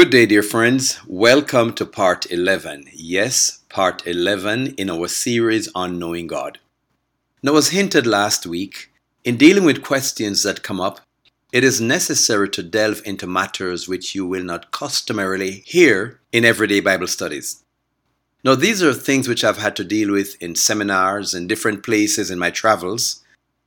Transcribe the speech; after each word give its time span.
Good 0.00 0.08
day, 0.08 0.24
dear 0.24 0.42
friends. 0.42 0.98
Welcome 1.06 1.74
to 1.74 1.84
part 1.84 2.24
11. 2.32 2.86
Yes, 2.94 3.60
part 3.68 4.06
11 4.06 4.68
in 4.78 4.88
our 4.88 5.08
series 5.08 5.68
on 5.74 5.98
knowing 5.98 6.26
God. 6.26 6.58
Now, 7.42 7.56
as 7.56 7.68
hinted 7.68 8.06
last 8.06 8.46
week, 8.46 8.90
in 9.24 9.36
dealing 9.36 9.64
with 9.64 9.82
questions 9.82 10.42
that 10.42 10.62
come 10.62 10.80
up, 10.80 11.00
it 11.52 11.62
is 11.62 11.82
necessary 11.82 12.48
to 12.48 12.62
delve 12.62 13.02
into 13.04 13.26
matters 13.26 13.88
which 13.88 14.14
you 14.14 14.26
will 14.26 14.42
not 14.42 14.70
customarily 14.70 15.62
hear 15.66 16.18
in 16.32 16.46
everyday 16.46 16.80
Bible 16.80 17.06
studies. 17.06 17.62
Now, 18.42 18.54
these 18.54 18.82
are 18.82 18.94
things 18.94 19.28
which 19.28 19.44
I've 19.44 19.58
had 19.58 19.76
to 19.76 19.84
deal 19.84 20.12
with 20.12 20.34
in 20.40 20.54
seminars 20.54 21.34
and 21.34 21.46
different 21.46 21.82
places 21.82 22.30
in 22.30 22.38
my 22.38 22.50
travels, 22.50 23.22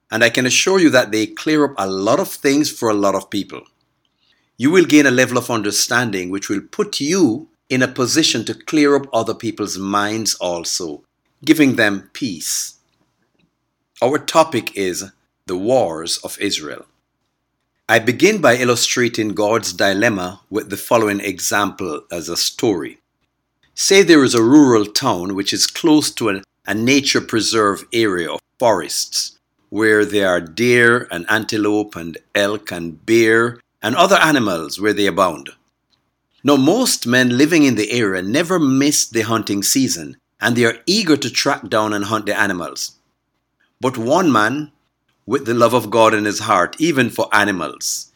and 0.10 0.24
I 0.24 0.32
can 0.32 0.48
assure 0.48 0.80
you 0.80 0.90
that 0.90 1.12
they 1.12 1.28
clear 1.28 1.66
up 1.66 1.76
a 1.78 1.88
lot 1.88 2.20
of 2.20 2.28
things 2.28 2.72
for 2.72 2.90
a 2.90 2.96
lot 2.96 3.14
of 3.14 3.30
people 3.30 3.68
you 4.58 4.72
will 4.72 4.86
gain 4.86 5.06
a 5.06 5.12
level 5.12 5.38
of 5.38 5.50
understanding 5.50 6.30
which 6.30 6.50
will 6.50 6.62
put 6.62 7.00
you 7.00 7.48
in 7.70 7.82
a 7.82 7.88
position 7.88 8.46
to 8.46 8.54
clear 8.54 8.96
up 8.96 9.08
other 9.12 9.34
people's 9.34 9.78
minds 9.78 10.36
also, 10.36 11.04
giving 11.44 11.76
them 11.76 12.10
peace. 12.14 12.76
Our 14.02 14.20
topic 14.20 14.76
is 14.78 15.12
the 15.48 15.58
wars 15.58 16.18
of 16.20 16.38
Israel. 16.40 16.86
I 17.90 18.00
begin 18.00 18.42
by 18.42 18.56
illustrating 18.56 19.30
God's 19.30 19.74
dilemma 19.74 20.42
with 20.50 20.70
the 20.70 20.78
following 20.78 21.20
example 21.20 22.02
as 22.12 22.30
a 22.30 22.38
story. 22.38 23.00
Say 23.76 24.04
there 24.04 24.24
is 24.24 24.36
a 24.36 24.44
rural 24.44 24.86
town 24.86 25.36
which 25.36 25.52
is 25.52 25.68
close 25.68 26.12
to 26.12 26.30
a, 26.30 26.42
a 26.66 26.74
nature 26.74 27.22
preserve 27.22 27.86
area 27.92 28.32
of 28.32 28.40
forests 28.60 29.40
where 29.70 30.06
there 30.06 30.30
are 30.30 30.40
deer 30.40 31.08
and 31.10 31.26
antelope 31.30 31.96
and 31.96 32.18
elk 32.36 32.72
and 32.72 33.04
bear 33.06 33.60
and 33.84 33.96
other 33.96 34.16
animals 34.16 34.80
where 34.80 34.94
they 34.94 35.06
abound. 35.06 35.50
Now, 36.44 36.56
most 36.56 37.06
men 37.06 37.38
living 37.38 37.64
in 37.64 37.76
the 37.76 37.92
area 37.92 38.22
never 38.22 38.58
miss 38.58 39.06
the 39.06 39.22
hunting 39.22 39.62
season, 39.62 40.18
and 40.42 40.56
they 40.56 40.66
are 40.66 40.80
eager 40.86 41.18
to 41.18 41.30
track 41.30 41.70
down 41.70 41.94
and 41.94 42.06
hunt 42.06 42.26
the 42.26 42.38
animals. 42.38 42.94
But 43.80 43.98
one 43.98 44.32
man, 44.32 44.72
with 45.26 45.46
the 45.46 45.54
love 45.54 45.74
of 45.74 45.90
God 45.90 46.14
in 46.14 46.26
his 46.26 46.40
heart, 46.40 46.76
even 46.80 47.10
for 47.10 47.34
animals, 47.34 48.14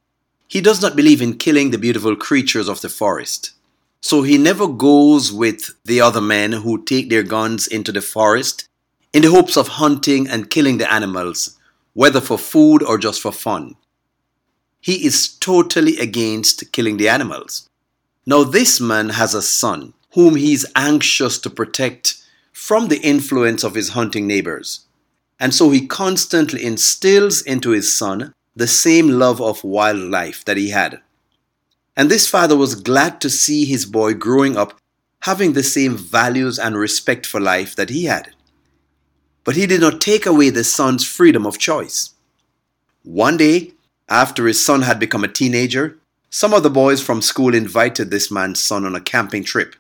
he 0.48 0.62
does 0.62 0.82
not 0.82 0.96
believe 0.96 1.22
in 1.22 1.38
killing 1.38 1.72
the 1.72 1.78
beautiful 1.78 2.16
creatures 2.16 2.70
of 2.70 2.82
the 2.82 2.90
forest. 2.90 3.52
So 4.02 4.24
he 4.24 4.38
never 4.38 4.68
goes 4.68 5.32
with 5.32 5.72
the 5.84 6.00
other 6.00 6.22
men 6.22 6.52
who 6.54 6.84
take 6.84 7.10
their 7.10 7.24
guns 7.24 7.68
into 7.68 7.92
the 7.92 8.02
forest 8.02 8.68
in 9.14 9.24
the 9.24 9.32
hopes 9.32 9.58
of 9.58 9.68
hunting 9.68 10.28
and 10.28 10.50
killing 10.50 10.78
the 10.78 10.92
animals, 10.92 11.58
whether 11.94 12.22
for 12.22 12.38
food 12.38 12.84
or 12.84 12.98
just 12.98 13.22
for 13.22 13.32
fun. 13.32 13.76
He 14.88 15.06
is 15.06 15.28
totally 15.28 15.98
against 15.98 16.72
killing 16.72 16.96
the 16.96 17.10
animals. 17.10 17.68
Now, 18.26 18.46
this 18.46 18.80
man 18.80 19.10
has 19.10 19.34
a 19.34 19.42
son 19.42 19.94
whom 20.14 20.38
he 20.38 20.54
is 20.54 20.66
anxious 20.78 21.38
to 21.40 21.50
protect 21.50 22.16
from 22.54 22.88
the 22.88 23.02
influence 23.02 23.66
of 23.66 23.76
his 23.76 23.90
hunting 23.90 24.28
neighbors. 24.28 24.86
And 25.42 25.54
so 25.54 25.72
he 25.72 25.88
constantly 25.88 26.64
instills 26.64 27.42
into 27.42 27.72
his 27.72 27.94
son 27.98 28.34
the 28.56 28.66
same 28.66 29.10
love 29.10 29.42
of 29.42 29.62
wildlife 29.62 30.46
that 30.46 30.56
he 30.56 30.70
had. 30.70 31.02
And 31.98 32.10
this 32.10 32.26
father 32.26 32.56
was 32.56 32.74
glad 32.76 33.20
to 33.20 33.30
see 33.30 33.66
his 33.66 33.86
boy 33.86 34.14
growing 34.14 34.56
up 34.56 34.80
having 35.24 35.52
the 35.52 35.64
same 35.64 35.98
values 35.98 36.58
and 36.58 36.78
respect 36.78 37.26
for 37.26 37.42
life 37.42 37.76
that 37.76 37.90
he 37.90 38.06
had. 38.06 38.30
But 39.44 39.58
he 39.58 39.68
did 39.68 39.82
not 39.82 40.00
take 40.00 40.26
away 40.26 40.50
the 40.50 40.64
son's 40.64 41.06
freedom 41.06 41.46
of 41.46 41.58
choice. 41.58 42.12
One 43.04 43.36
day, 43.36 43.74
after 44.10 44.48
his 44.48 44.64
son 44.64 44.84
had 44.84 45.00
become 45.00 45.24
a 45.24 45.28
teenager, 45.28 45.98
some 46.30 46.54
of 46.54 46.64
the 46.64 46.70
boys 46.70 47.02
from 47.02 47.22
school 47.22 47.54
invited 47.54 48.10
this 48.10 48.32
man's 48.32 48.62
son 48.62 48.86
on 48.86 48.96
a 48.96 49.02
camping 49.02 49.44
trip. 49.44 49.76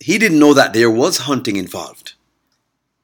He 0.00 0.18
didn't 0.18 0.38
know 0.38 0.54
that 0.54 0.72
there 0.72 0.90
was 0.90 1.18
hunting 1.18 1.56
involved. 1.56 2.14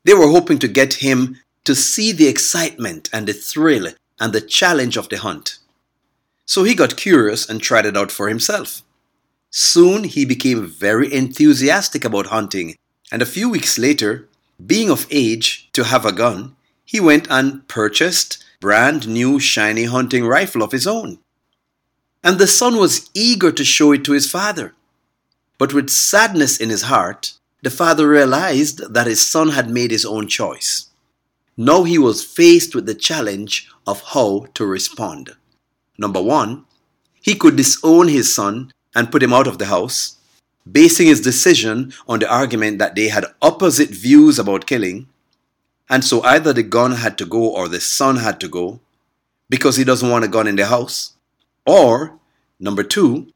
They 0.04 0.14
were 0.14 0.28
hoping 0.28 0.58
to 0.60 0.68
get 0.68 0.94
him 0.94 1.38
to 1.64 1.74
see 1.74 2.12
the 2.12 2.28
excitement 2.28 3.08
and 3.12 3.26
the 3.26 3.32
thrill 3.32 3.92
and 4.18 4.32
the 4.32 4.40
challenge 4.40 4.96
of 4.96 5.08
the 5.08 5.18
hunt. 5.18 5.58
So 6.46 6.64
he 6.64 6.74
got 6.74 6.96
curious 6.96 7.48
and 7.48 7.60
tried 7.60 7.86
it 7.86 7.96
out 7.96 8.10
for 8.10 8.28
himself. 8.28 8.82
Soon 9.50 10.04
he 10.04 10.24
became 10.24 10.66
very 10.66 11.12
enthusiastic 11.12 12.04
about 12.04 12.26
hunting, 12.26 12.76
and 13.12 13.22
a 13.22 13.26
few 13.26 13.48
weeks 13.48 13.78
later, 13.78 14.28
being 14.64 14.90
of 14.90 15.06
age 15.10 15.68
to 15.72 15.84
have 15.84 16.04
a 16.04 16.12
gun, 16.12 16.56
he 16.84 17.00
went 17.00 17.26
and 17.30 17.66
purchased 17.68 18.42
brand 18.60 19.06
new 19.06 19.38
shiny 19.38 19.84
hunting 19.84 20.26
rifle 20.26 20.62
of 20.62 20.72
his 20.72 20.86
own. 20.86 21.18
And 22.24 22.38
the 22.38 22.46
son 22.46 22.76
was 22.76 23.08
eager 23.14 23.52
to 23.52 23.64
show 23.64 23.92
it 23.92 24.04
to 24.04 24.12
his 24.12 24.30
father. 24.30 24.74
But 25.58 25.72
with 25.72 25.90
sadness 25.90 26.58
in 26.58 26.70
his 26.70 26.82
heart, 26.82 27.34
the 27.62 27.70
father 27.70 28.08
realized 28.08 28.92
that 28.92 29.06
his 29.06 29.26
son 29.26 29.50
had 29.50 29.70
made 29.70 29.90
his 29.90 30.04
own 30.04 30.26
choice. 30.28 30.86
Now 31.56 31.84
he 31.84 31.98
was 31.98 32.24
faced 32.24 32.74
with 32.74 32.86
the 32.86 32.94
challenge 32.94 33.68
of 33.86 34.02
how 34.02 34.46
to 34.54 34.66
respond. 34.66 35.30
Number 35.96 36.22
one, 36.22 36.64
he 37.20 37.34
could 37.34 37.56
disown 37.56 38.08
his 38.08 38.32
son 38.32 38.72
and 38.94 39.10
put 39.10 39.22
him 39.22 39.32
out 39.32 39.48
of 39.48 39.58
the 39.58 39.66
house, 39.66 40.16
basing 40.70 41.08
his 41.08 41.20
decision 41.20 41.92
on 42.08 42.20
the 42.20 42.32
argument 42.32 42.78
that 42.78 42.94
they 42.94 43.08
had 43.08 43.26
opposite 43.42 43.90
views 43.90 44.38
about 44.38 44.66
killing 44.66 45.08
and 45.88 46.04
so 46.04 46.22
either 46.22 46.52
the 46.52 46.62
gun 46.62 46.92
had 46.92 47.16
to 47.18 47.24
go 47.24 47.48
or 47.48 47.68
the 47.68 47.80
son 47.80 48.16
had 48.16 48.40
to 48.40 48.48
go 48.48 48.80
because 49.48 49.76
he 49.76 49.84
doesn't 49.84 50.10
want 50.10 50.24
a 50.24 50.28
gun 50.28 50.46
in 50.46 50.56
the 50.56 50.66
house. 50.66 51.14
Or, 51.66 52.18
number 52.60 52.82
two, 52.82 53.32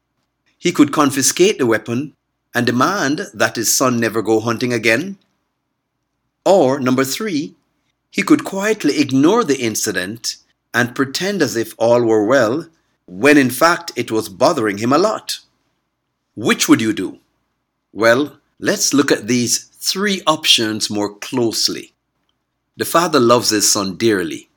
he 0.57 0.71
could 0.71 0.91
confiscate 0.91 1.57
the 1.57 1.65
weapon 1.65 2.15
and 2.53 2.65
demand 2.65 3.21
that 3.33 3.55
his 3.55 3.75
son 3.75 3.99
never 3.99 4.21
go 4.21 4.39
hunting 4.39 4.71
again. 4.71 5.17
Or, 6.45 6.79
number 6.79 7.03
three, 7.03 7.55
he 8.11 8.21
could 8.21 8.43
quietly 8.43 8.99
ignore 8.99 9.43
the 9.43 9.59
incident 9.59 10.37
and 10.73 10.95
pretend 10.95 11.41
as 11.41 11.55
if 11.55 11.73
all 11.77 12.03
were 12.03 12.25
well 12.25 12.67
when 13.07 13.37
in 13.37 13.49
fact 13.49 13.91
it 13.95 14.11
was 14.11 14.29
bothering 14.29 14.77
him 14.77 14.93
a 14.93 14.97
lot. 14.97 15.39
Which 16.35 16.69
would 16.69 16.81
you 16.81 16.93
do? 16.93 17.19
Well, 17.91 18.37
let's 18.59 18.93
look 18.93 19.11
at 19.11 19.27
these 19.27 19.65
three 19.65 20.21
options 20.25 20.89
more 20.89 21.15
closely. 21.15 21.92
The 22.75 22.85
father 22.85 23.19
loves 23.19 23.49
his 23.49 23.71
son 23.71 23.97
dearly. 23.97 24.49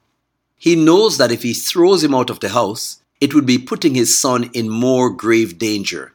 He 0.57 0.75
knows 0.75 1.19
that 1.19 1.33
if 1.33 1.43
he 1.43 1.53
throws 1.53 2.03
him 2.03 2.15
out 2.15 2.31
of 2.31 2.41
the 2.41 2.49
house, 2.51 3.03
it 3.21 3.35
would 3.35 3.47
be 3.47 3.59
putting 3.59 3.95
his 3.95 4.19
son 4.19 4.51
in 4.53 4.69
more 4.69 5.11
grave 5.11 5.59
danger. 5.59 6.15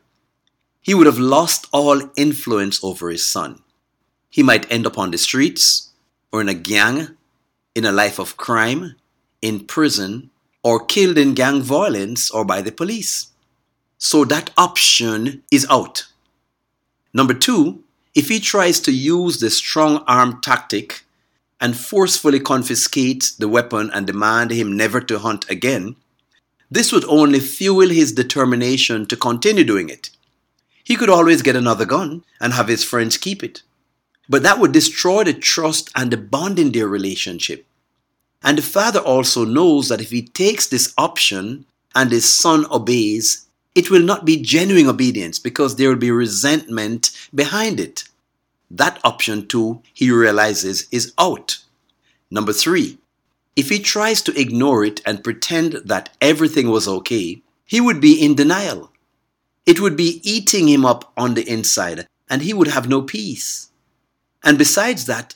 He 0.82 0.96
would 0.96 1.06
have 1.06 1.20
lost 1.20 1.68
all 1.72 2.02
influence 2.18 2.84
over 2.84 3.10
his 3.10 3.26
son. 3.26 3.62
He 4.30 4.42
might 4.42 4.72
end 4.72 4.88
up 4.88 4.98
on 4.98 5.12
the 5.12 5.18
streets, 5.18 5.90
or 6.32 6.42
in 6.42 6.50
a 6.50 6.56
gang, 6.56 7.18
in 7.76 7.86
a 7.86 7.92
life 7.92 8.18
of 8.18 8.38
crime, 8.38 8.96
in 9.42 9.66
prison, 9.66 10.32
or 10.64 10.86
killed 10.86 11.18
in 11.18 11.34
gang 11.34 11.62
violence 11.62 12.32
or 12.32 12.46
by 12.46 12.62
the 12.62 12.72
police. 12.72 13.28
So 13.98 14.26
that 14.26 14.52
option 14.58 15.44
is 15.52 15.68
out. 15.70 16.08
Number 17.14 17.34
two, 17.34 17.84
if 18.16 18.30
he 18.30 18.40
tries 18.40 18.80
to 18.82 18.92
use 18.92 19.40
the 19.40 19.50
strong 19.50 20.04
arm 20.08 20.42
tactic 20.42 21.04
and 21.62 21.78
forcefully 21.78 22.40
confiscate 22.40 23.32
the 23.38 23.48
weapon 23.48 23.92
and 23.94 24.08
demand 24.08 24.52
him 24.52 24.76
never 24.76 25.00
to 25.00 25.20
hunt 25.20 25.50
again, 25.50 25.96
this 26.72 26.92
would 26.92 27.06
only 27.06 27.40
fuel 27.40 27.88
his 27.88 28.12
determination 28.12 29.06
to 29.06 29.16
continue 29.16 29.64
doing 29.64 29.88
it. 29.88 30.10
He 30.84 30.96
could 30.96 31.10
always 31.10 31.42
get 31.42 31.56
another 31.56 31.86
gun 31.86 32.24
and 32.40 32.54
have 32.54 32.68
his 32.68 32.84
friends 32.84 33.18
keep 33.18 33.44
it. 33.44 33.62
But 34.28 34.44
that 34.44 34.60
would 34.60 34.72
destroy 34.72 35.24
the 35.24 35.34
trust 35.34 35.92
and 35.96 36.12
the 36.12 36.18
bond 36.18 36.58
in 36.58 36.72
their 36.72 36.88
relationship. 36.88 37.66
And 38.44 38.58
the 38.58 38.64
father 38.64 39.00
also 39.00 39.46
knows 39.46 39.90
that 39.90 40.02
if 40.02 40.10
he 40.10 40.24
takes 40.24 40.68
this 40.68 40.94
option 40.98 41.66
and 41.94 42.12
his 42.12 42.38
son 42.38 42.66
obeys, 42.72 43.46
it 43.76 43.92
will 43.92 44.02
not 44.02 44.26
be 44.26 44.42
genuine 44.42 44.88
obedience 44.88 45.38
because 45.38 45.76
there 45.76 45.90
will 45.90 45.98
be 45.98 46.12
resentment 46.12 47.12
behind 47.36 47.80
it. 47.80 48.06
That 48.74 49.00
option 49.04 49.48
too, 49.48 49.82
he 49.94 50.12
realizes, 50.12 50.88
is 50.92 51.14
out. 51.18 51.58
Number 52.30 52.54
three, 52.54 53.00
if 53.58 53.68
he 53.68 53.80
tries 53.80 54.22
to 54.22 54.40
ignore 54.40 54.86
it 54.86 55.02
and 55.06 55.24
pretend 55.24 55.74
that 55.84 56.16
everything 56.22 56.70
was 56.70 56.88
okay, 56.88 57.42
he 57.66 57.82
would 57.82 58.00
be 58.00 58.14
in 58.24 58.34
denial. 58.34 58.92
It 59.66 59.82
would 59.82 59.98
be 59.98 60.22
eating 60.24 60.70
him 60.70 60.86
up 60.86 61.12
on 61.18 61.34
the 61.34 61.48
inside, 61.48 62.08
and 62.30 62.42
he 62.42 62.54
would 62.54 62.70
have 62.70 62.88
no 62.88 63.02
peace. 63.02 63.70
And 64.42 64.58
besides 64.58 65.06
that, 65.06 65.34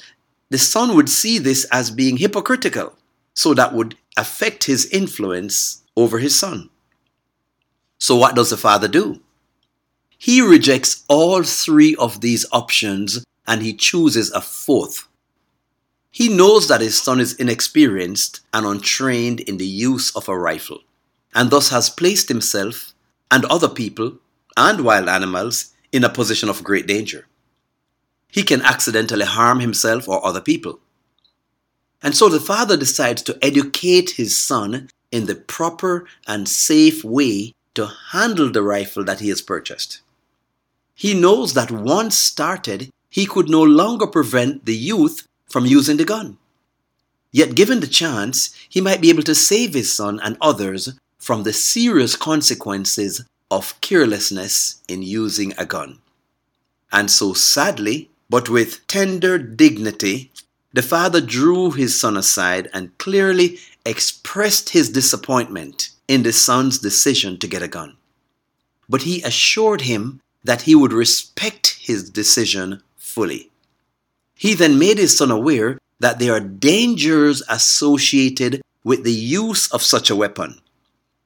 the 0.50 0.58
son 0.58 0.96
would 0.96 1.10
see 1.10 1.38
this 1.38 1.66
as 1.74 1.92
being 1.92 2.18
hypocritical, 2.18 2.94
so 3.34 3.54
that 3.54 3.74
would 3.74 3.96
affect 4.16 4.64
his 4.64 4.86
influence 4.88 5.84
over 5.98 6.20
his 6.20 6.40
son. 6.40 6.70
So, 8.00 8.16
what 8.16 8.36
does 8.36 8.52
the 8.52 8.58
father 8.58 8.88
do? 8.88 9.22
He 10.26 10.42
rejects 10.42 11.04
all 11.08 11.44
three 11.44 11.96
of 11.98 12.22
these 12.22 12.48
options 12.52 13.24
and 13.46 13.62
he 13.62 13.76
chooses 13.76 14.32
a 14.32 14.42
fourth. 14.42 15.08
He 16.10 16.30
knows 16.30 16.68
that 16.68 16.82
his 16.82 17.00
son 17.00 17.20
is 17.20 17.36
inexperienced 17.36 18.40
and 18.52 18.66
untrained 18.66 19.42
in 19.42 19.58
the 19.58 19.68
use 19.68 20.16
of 20.16 20.28
a 20.28 20.36
rifle, 20.36 20.80
and 21.36 21.52
thus 21.52 21.70
has 21.70 21.92
placed 21.92 22.28
himself 22.28 22.96
and 23.30 23.46
other 23.46 23.70
people 23.70 24.18
and 24.58 24.84
wild 24.84 25.10
animals 25.10 25.76
in 25.92 26.04
a 26.04 26.10
position 26.10 26.50
of 26.50 26.64
great 26.64 26.88
danger. 26.88 27.28
He 28.28 28.42
can 28.42 28.64
accidentally 28.64 29.26
harm 29.26 29.60
himself 29.60 30.10
or 30.10 30.26
other 30.26 30.42
people. 30.42 30.80
And 32.02 32.16
so 32.16 32.30
the 32.30 32.40
father 32.40 32.78
decides 32.78 33.22
to 33.22 33.38
educate 33.44 34.10
his 34.18 34.42
son 34.42 34.90
in 35.12 35.28
the 35.28 35.36
proper 35.36 36.08
and 36.26 36.50
safe 36.50 37.04
way 37.04 37.54
to 37.76 37.92
handle 38.12 38.52
the 38.52 38.64
rifle 38.64 39.04
that 39.04 39.20
he 39.20 39.30
has 39.30 39.44
purchased. 39.44 40.02
He 40.96 41.14
knows 41.14 41.54
that 41.54 41.72
once 41.72 42.18
started, 42.18 42.90
he 43.10 43.26
could 43.26 43.50
no 43.50 43.62
longer 43.62 44.08
prevent 44.08 44.66
the 44.66 44.76
youth 44.76 45.28
from 45.50 45.66
using 45.66 45.98
the 45.98 46.06
gun. 46.06 46.38
Yet, 47.32 47.54
given 47.54 47.82
the 47.82 47.88
chance, 47.88 48.56
he 48.70 48.80
might 48.80 49.02
be 49.02 49.10
able 49.10 49.24
to 49.24 49.36
save 49.36 49.74
his 49.74 49.94
son 49.94 50.22
and 50.24 50.38
others 50.40 50.98
from 51.20 51.44
the 51.44 51.52
serious 51.52 52.16
consequences 52.16 53.26
of 53.52 53.80
carelessness 53.82 54.82
in 54.88 55.04
using 55.04 55.54
a 55.58 55.66
gun. 55.66 56.00
And 56.92 57.12
so, 57.12 57.34
sadly, 57.34 58.10
but 58.30 58.50
with 58.50 58.88
tender 58.88 59.38
dignity, 59.38 60.32
the 60.72 60.82
father 60.82 61.20
drew 61.20 61.72
his 61.72 62.00
son 62.00 62.16
aside 62.16 62.70
and 62.74 62.98
clearly 62.98 63.60
expressed 63.86 64.70
his 64.70 64.90
disappointment 64.90 65.90
in 66.08 66.24
the 66.24 66.34
son's 66.34 66.80
decision 66.80 67.38
to 67.40 67.48
get 67.48 67.62
a 67.62 67.68
gun. 67.68 67.98
But 68.88 69.02
he 69.02 69.22
assured 69.24 69.82
him 69.82 70.22
that 70.46 70.62
he 70.62 70.76
would 70.76 70.94
respect 70.94 71.78
his 71.82 72.10
decision 72.10 72.82
fully. 72.96 73.50
He 74.36 74.54
then 74.54 74.80
made 74.80 75.00
his 75.00 75.18
son 75.18 75.32
aware 75.32 75.80
that 76.00 76.20
there 76.20 76.34
are 76.34 76.40
dangers 76.40 77.42
associated 77.50 78.62
with 78.84 79.04
the 79.04 79.12
use 79.12 79.72
of 79.72 79.82
such 79.82 80.10
a 80.10 80.16
weapon. 80.16 80.62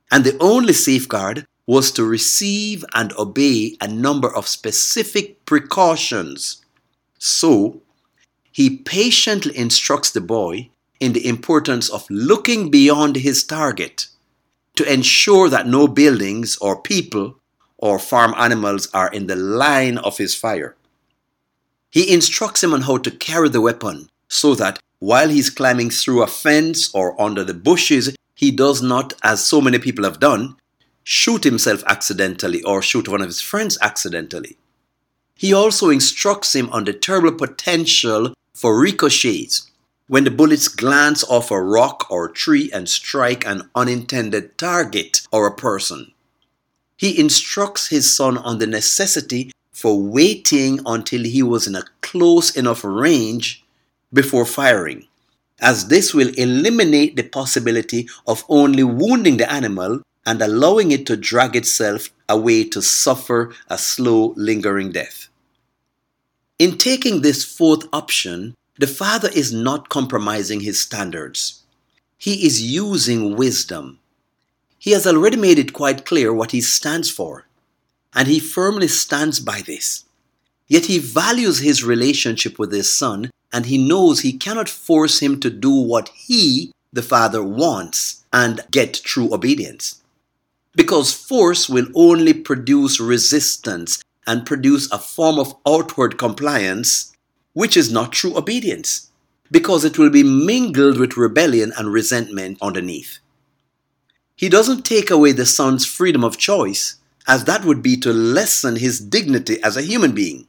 And 0.10 0.24
the 0.24 0.38
only 0.40 0.74
safeguard 0.74 1.46
was 1.68 1.92
to 1.92 2.04
receive 2.04 2.86
and 2.96 3.14
obey 3.14 3.76
a 3.82 3.88
number 3.88 4.34
of 4.34 4.48
specific 4.48 5.46
precautions. 5.46 6.66
So, 7.18 7.82
he 8.52 8.78
patiently 8.78 9.56
instructs 9.58 10.12
the 10.12 10.22
boy 10.22 10.70
in 11.00 11.14
the 11.14 11.28
importance 11.28 11.90
of 11.90 12.10
looking 12.10 12.72
beyond 12.72 13.18
his 13.18 13.44
target 13.44 14.08
to 14.76 14.92
ensure 14.92 15.50
that 15.50 15.68
no 15.68 15.88
buildings 15.88 16.58
or 16.58 16.82
people 16.82 17.39
or 17.80 17.98
farm 17.98 18.34
animals 18.38 18.88
are 18.94 19.10
in 19.10 19.28
the 19.28 19.36
line 19.36 19.98
of 19.98 20.18
his 20.18 20.36
fire. 20.36 20.76
He 21.90 22.14
instructs 22.14 22.64
him 22.64 22.74
on 22.74 22.84
how 22.84 22.98
to 23.00 23.12
carry 23.12 23.50
the 23.50 23.62
weapon 23.62 24.10
so 24.28 24.54
that 24.56 24.80
while 25.00 25.30
he's 25.30 25.50
climbing 25.50 25.90
through 25.90 26.22
a 26.22 26.28
fence 26.28 26.94
or 26.94 27.20
under 27.20 27.44
the 27.44 27.54
bushes, 27.54 28.16
he 28.36 28.52
does 28.52 28.82
not, 28.82 29.14
as 29.24 29.44
so 29.44 29.60
many 29.62 29.80
people 29.80 30.04
have 30.04 30.20
done, 30.20 30.58
shoot 31.04 31.44
himself 31.44 31.84
accidentally 31.88 32.62
or 32.64 32.82
shoot 32.82 33.08
one 33.08 33.22
of 33.22 33.28
his 33.28 33.42
friends 33.42 33.78
accidentally. 33.82 34.58
He 35.34 35.54
also 35.54 35.90
instructs 35.90 36.54
him 36.54 36.70
on 36.70 36.84
the 36.84 36.94
terrible 36.94 37.32
potential 37.32 38.34
for 38.54 38.80
ricochets 38.80 39.72
when 40.08 40.26
the 40.26 40.32
bullets 40.32 40.68
glance 40.68 41.24
off 41.24 41.50
a 41.50 41.62
rock 41.62 42.06
or 42.12 42.28
tree 42.28 42.70
and 42.74 42.90
strike 42.90 43.46
an 43.46 43.70
unintended 43.74 44.58
target 44.58 45.22
or 45.32 45.48
a 45.48 45.56
person. 45.56 46.12
He 47.00 47.18
instructs 47.18 47.88
his 47.88 48.14
son 48.14 48.38
on 48.38 48.58
the 48.58 48.68
necessity 48.68 49.54
for 49.72 49.98
waiting 49.98 50.82
until 50.86 51.24
he 51.24 51.42
was 51.42 51.66
in 51.66 51.76
a 51.76 51.86
close 52.02 52.58
enough 52.58 52.84
range 52.84 53.64
before 54.12 54.46
firing, 54.46 55.08
as 55.62 55.88
this 55.88 56.14
will 56.14 56.28
eliminate 56.36 57.16
the 57.16 57.24
possibility 57.24 58.10
of 58.28 58.44
only 58.50 58.84
wounding 58.84 59.38
the 59.38 59.50
animal 59.50 60.02
and 60.26 60.42
allowing 60.42 60.92
it 60.92 61.06
to 61.06 61.16
drag 61.16 61.56
itself 61.56 62.10
away 62.28 62.66
to 62.66 62.82
suffer 62.82 63.56
a 63.70 63.78
slow, 63.78 64.34
lingering 64.36 64.92
death. 64.92 65.30
In 66.58 66.78
taking 66.78 67.22
this 67.22 67.46
fourth 67.46 67.88
option, 67.94 68.56
the 68.78 68.88
Father 68.88 69.30
is 69.34 69.54
not 69.54 69.88
compromising 69.88 70.60
his 70.60 70.82
standards. 70.82 71.64
He 72.18 72.46
is 72.46 72.62
using 72.62 73.38
wisdom. 73.38 73.99
He 74.80 74.92
has 74.92 75.06
already 75.06 75.36
made 75.36 75.60
it 75.60 75.74
quite 75.74 76.06
clear 76.06 76.34
what 76.34 76.52
he 76.52 76.62
stands 76.62 77.10
for, 77.10 77.46
and 78.16 78.28
he 78.28 78.40
firmly 78.40 78.88
stands 78.88 79.42
by 79.42 79.62
this. 79.62 80.06
Yet 80.68 80.86
he 80.86 81.00
values 81.00 81.60
his 81.60 81.84
relationship 81.84 82.58
with 82.58 82.72
his 82.72 82.92
son, 82.92 83.30
and 83.52 83.66
he 83.66 83.78
knows 83.78 84.22
he 84.22 84.34
cannot 84.34 84.70
force 84.70 85.20
him 85.20 85.40
to 85.42 85.50
do 85.50 85.70
what 85.72 86.10
he, 86.10 86.72
the 86.94 87.02
Father, 87.02 87.44
wants 87.44 88.24
and 88.32 88.62
get 88.72 88.94
true 89.04 89.34
obedience. 89.34 90.02
Because 90.76 91.12
force 91.12 91.68
will 91.68 91.88
only 91.94 92.34
produce 92.34 93.02
resistance 93.02 94.02
and 94.26 94.46
produce 94.46 94.90
a 94.92 94.98
form 94.98 95.40
of 95.40 95.56
outward 95.68 96.18
compliance 96.18 97.14
which 97.54 97.76
is 97.76 97.92
not 97.92 98.14
true 98.14 98.38
obedience, 98.38 99.10
because 99.52 99.84
it 99.84 99.98
will 99.98 100.12
be 100.12 100.24
mingled 100.24 100.98
with 100.98 101.18
rebellion 101.18 101.74
and 101.78 101.92
resentment 101.92 102.58
underneath. 102.62 103.18
He 104.40 104.48
doesn't 104.48 104.86
take 104.86 105.12
away 105.12 105.34
the 105.34 105.46
son's 105.46 105.86
freedom 105.86 106.24
of 106.24 106.38
choice, 106.38 106.96
as 107.28 107.44
that 107.44 107.66
would 107.66 107.84
be 107.84 107.98
to 107.98 108.14
lessen 108.14 108.78
his 108.78 108.98
dignity 108.98 109.62
as 109.62 109.76
a 109.76 109.82
human 109.82 110.14
being. 110.14 110.48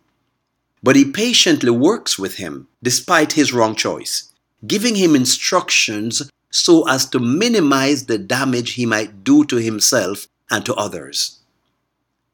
But 0.80 0.94
he 0.94 1.10
patiently 1.10 1.72
works 1.72 2.16
with 2.16 2.36
him 2.36 2.68
despite 2.84 3.32
his 3.32 3.52
wrong 3.52 3.74
choice, 3.74 4.32
giving 4.64 4.94
him 4.94 5.16
instructions 5.16 6.30
so 6.52 6.88
as 6.88 7.04
to 7.06 7.18
minimize 7.18 8.06
the 8.06 8.16
damage 8.16 8.74
he 8.74 8.86
might 8.86 9.24
do 9.24 9.44
to 9.46 9.56
himself 9.56 10.28
and 10.52 10.64
to 10.66 10.74
others. 10.76 11.40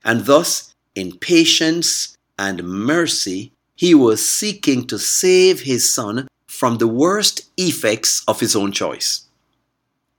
And 0.04 0.26
thus, 0.26 0.74
in 0.94 1.16
patience 1.16 2.18
and 2.38 2.64
mercy, 2.64 3.50
he 3.74 3.94
was 3.94 4.28
seeking 4.28 4.86
to 4.88 4.98
save 4.98 5.62
his 5.62 5.90
son 5.90 6.28
from 6.46 6.76
the 6.76 6.86
worst 6.86 7.48
effects 7.56 8.22
of 8.28 8.40
his 8.40 8.54
own 8.54 8.72
choice. 8.72 9.22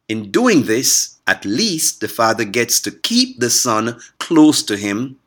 In 0.09 0.31
doing 0.31 0.63
this, 0.63 1.16
at 1.27 1.45
least 1.45 2.01
the 2.01 2.07
father 2.07 2.45
gets 2.45 2.79
to 2.81 2.91
keep 2.91 3.39
the 3.39 3.49
son 3.49 3.99
close 4.19 4.63
to 4.63 4.77
him 4.77 5.19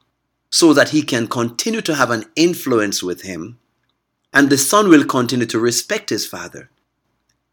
so 0.50 0.72
that 0.72 0.88
he 0.88 1.02
can 1.02 1.28
continue 1.28 1.82
to 1.82 1.94
have 1.94 2.10
an 2.10 2.24
influence 2.34 3.02
with 3.02 3.22
him, 3.22 3.58
and 4.32 4.50
the 4.50 4.58
son 4.58 4.88
will 4.88 5.04
continue 5.04 5.46
to 5.46 5.60
respect 5.60 6.10
his 6.10 6.26
father. 6.26 6.70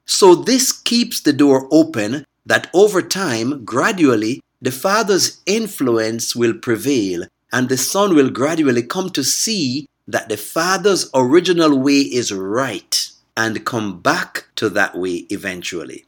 So, 0.05 0.33
this 0.33 0.71
keeps 0.71 1.21
the 1.21 1.33
door 1.33 1.67
open 1.69 2.25
that 2.45 2.69
over 2.73 3.01
time, 3.01 3.65
gradually, 3.65 4.41
the 4.61 4.71
father's 4.71 5.41
influence 5.45 6.35
will 6.35 6.53
prevail, 6.53 7.25
and 7.51 7.69
the 7.69 7.77
son 7.77 8.15
will 8.15 8.29
gradually 8.29 8.83
come 8.83 9.09
to 9.11 9.23
see 9.23 9.87
that 10.07 10.29
the 10.29 10.37
Father's 10.37 11.09
original 11.13 11.77
way 11.77 11.99
is 11.99 12.31
right 12.31 13.09
and 13.35 13.65
come 13.65 13.99
back 13.99 14.47
to 14.55 14.69
that 14.69 14.97
way 14.97 15.25
eventually. 15.29 16.06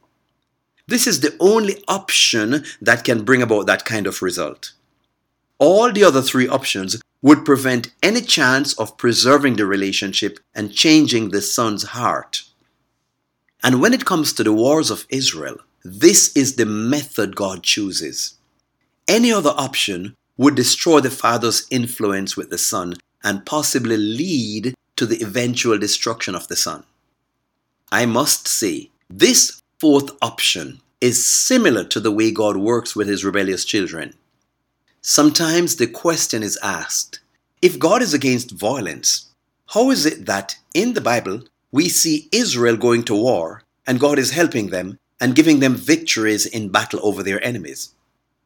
This 0.90 1.06
is 1.06 1.20
the 1.20 1.36
only 1.38 1.84
option 1.86 2.64
that 2.82 3.04
can 3.04 3.22
bring 3.22 3.42
about 3.42 3.66
that 3.66 3.84
kind 3.84 4.08
of 4.08 4.22
result. 4.22 4.72
All 5.58 5.92
the 5.92 6.02
other 6.02 6.20
three 6.20 6.48
options 6.48 7.00
would 7.22 7.44
prevent 7.44 7.94
any 8.02 8.22
chance 8.22 8.74
of 8.74 8.96
preserving 8.96 9.54
the 9.54 9.66
relationship 9.66 10.40
and 10.52 10.74
changing 10.74 11.30
the 11.30 11.42
son's 11.42 11.84
heart. 11.84 12.42
And 13.62 13.80
when 13.80 13.94
it 13.94 14.04
comes 14.04 14.32
to 14.32 14.42
the 14.42 14.52
wars 14.52 14.90
of 14.90 15.06
Israel, 15.10 15.58
this 15.84 16.36
is 16.36 16.56
the 16.56 16.66
method 16.66 17.36
God 17.36 17.62
chooses. 17.62 18.34
Any 19.06 19.30
other 19.30 19.54
option 19.56 20.16
would 20.38 20.56
destroy 20.56 20.98
the 20.98 21.10
father's 21.10 21.68
influence 21.70 22.36
with 22.36 22.50
the 22.50 22.58
son 22.58 22.94
and 23.22 23.46
possibly 23.46 23.96
lead 23.96 24.74
to 24.96 25.06
the 25.06 25.22
eventual 25.22 25.78
destruction 25.78 26.34
of 26.34 26.48
the 26.48 26.56
son. 26.56 26.82
I 27.92 28.06
must 28.06 28.48
say, 28.48 28.90
this 29.08 29.59
fourth 29.80 30.10
option 30.20 30.80
is 31.00 31.26
similar 31.26 31.84
to 31.84 32.00
the 32.00 32.12
way 32.12 32.30
God 32.30 32.58
works 32.58 32.94
with 32.94 33.08
his 33.08 33.24
rebellious 33.24 33.64
children. 33.64 34.14
Sometimes 35.00 35.76
the 35.76 35.86
question 35.86 36.42
is 36.42 36.58
asked 36.62 37.20
if 37.62 37.78
God 37.78 38.02
is 38.02 38.12
against 38.12 38.50
violence, 38.50 39.30
how 39.68 39.90
is 39.90 40.04
it 40.04 40.26
that 40.26 40.56
in 40.74 40.92
the 40.92 41.00
Bible 41.00 41.44
we 41.72 41.88
see 41.88 42.28
Israel 42.30 42.76
going 42.76 43.04
to 43.04 43.14
war 43.14 43.62
and 43.86 43.98
God 43.98 44.18
is 44.18 44.32
helping 44.32 44.68
them 44.68 44.98
and 45.20 45.34
giving 45.34 45.60
them 45.60 45.74
victories 45.74 46.44
in 46.44 46.68
battle 46.68 47.00
over 47.02 47.22
their 47.22 47.42
enemies? 47.42 47.94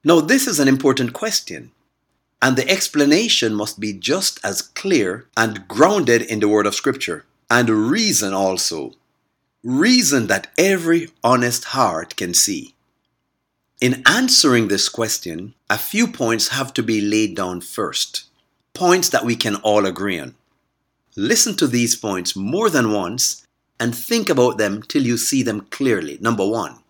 Now, 0.04 0.20
this 0.20 0.46
is 0.46 0.60
an 0.60 0.68
important 0.68 1.12
question 1.12 1.72
and 2.44 2.56
the 2.56 2.68
explanation 2.68 3.54
must 3.54 3.80
be 3.80 3.92
just 3.94 4.38
as 4.44 4.60
clear 4.60 5.26
and 5.34 5.66
grounded 5.66 6.20
in 6.20 6.40
the 6.40 6.48
word 6.48 6.66
of 6.66 6.74
Scripture, 6.74 7.24
and 7.50 7.70
reason 7.70 8.34
also. 8.34 8.92
Reason 9.64 10.26
that 10.26 10.48
every 10.58 11.08
honest 11.24 11.64
heart 11.64 12.16
can 12.16 12.34
see. 12.34 12.74
In 13.80 14.02
answering 14.04 14.68
this 14.68 14.90
question, 14.90 15.54
a 15.70 15.78
few 15.78 16.06
points 16.06 16.48
have 16.48 16.74
to 16.74 16.82
be 16.82 17.00
laid 17.00 17.34
down 17.34 17.62
first. 17.62 18.24
Points 18.74 19.08
that 19.08 19.24
we 19.24 19.34
can 19.36 19.56
all 19.56 19.86
agree 19.86 20.20
on. 20.20 20.34
Listen 21.16 21.56
to 21.56 21.66
these 21.66 21.96
points 21.96 22.36
more 22.36 22.68
than 22.68 22.92
once 22.92 23.46
and 23.80 23.94
think 23.94 24.28
about 24.28 24.58
them 24.58 24.82
till 24.82 25.02
you 25.02 25.16
see 25.16 25.42
them 25.42 25.62
clearly. 25.70 26.18
Number 26.20 26.46
one, 26.46 26.80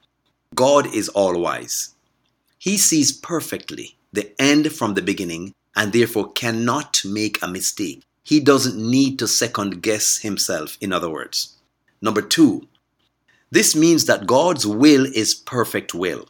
God 0.53 0.93
is 0.93 1.09
all 1.11 1.41
wise. 1.41 1.95
He 2.59 2.77
sees 2.77 3.13
perfectly 3.13 3.97
the 4.13 4.33
end 4.41 4.73
from 4.73 4.95
the 4.95 5.03
beginning, 5.03 5.55
and 5.77 5.93
therefore 5.93 6.33
cannot 6.33 7.03
make 7.05 7.41
a 7.41 7.49
mistake. 7.49 8.03
He 8.25 8.41
doesn't 8.41 8.77
need 8.77 9.19
to 9.21 9.29
second 9.29 9.81
guess 9.83 10.19
himself, 10.19 10.77
in 10.81 10.93
other 10.93 11.11
words. 11.11 11.54
Number 12.05 12.21
two, 12.21 12.69
this 13.51 13.75
means 13.75 14.05
that 14.05 14.27
God's 14.27 14.67
will 14.67 15.07
is 15.07 15.35
perfect 15.35 15.95
will. 15.95 16.29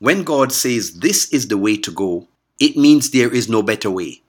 When 0.00 0.24
God 0.24 0.50
says 0.50 0.98
this 0.98 1.32
is 1.32 1.46
the 1.46 1.56
way 1.56 1.76
to 1.76 1.92
go, 1.92 2.26
it 2.58 2.76
means 2.76 3.10
there 3.10 3.32
is 3.32 3.48
no 3.48 3.62
better 3.62 3.92
way. 3.92 4.22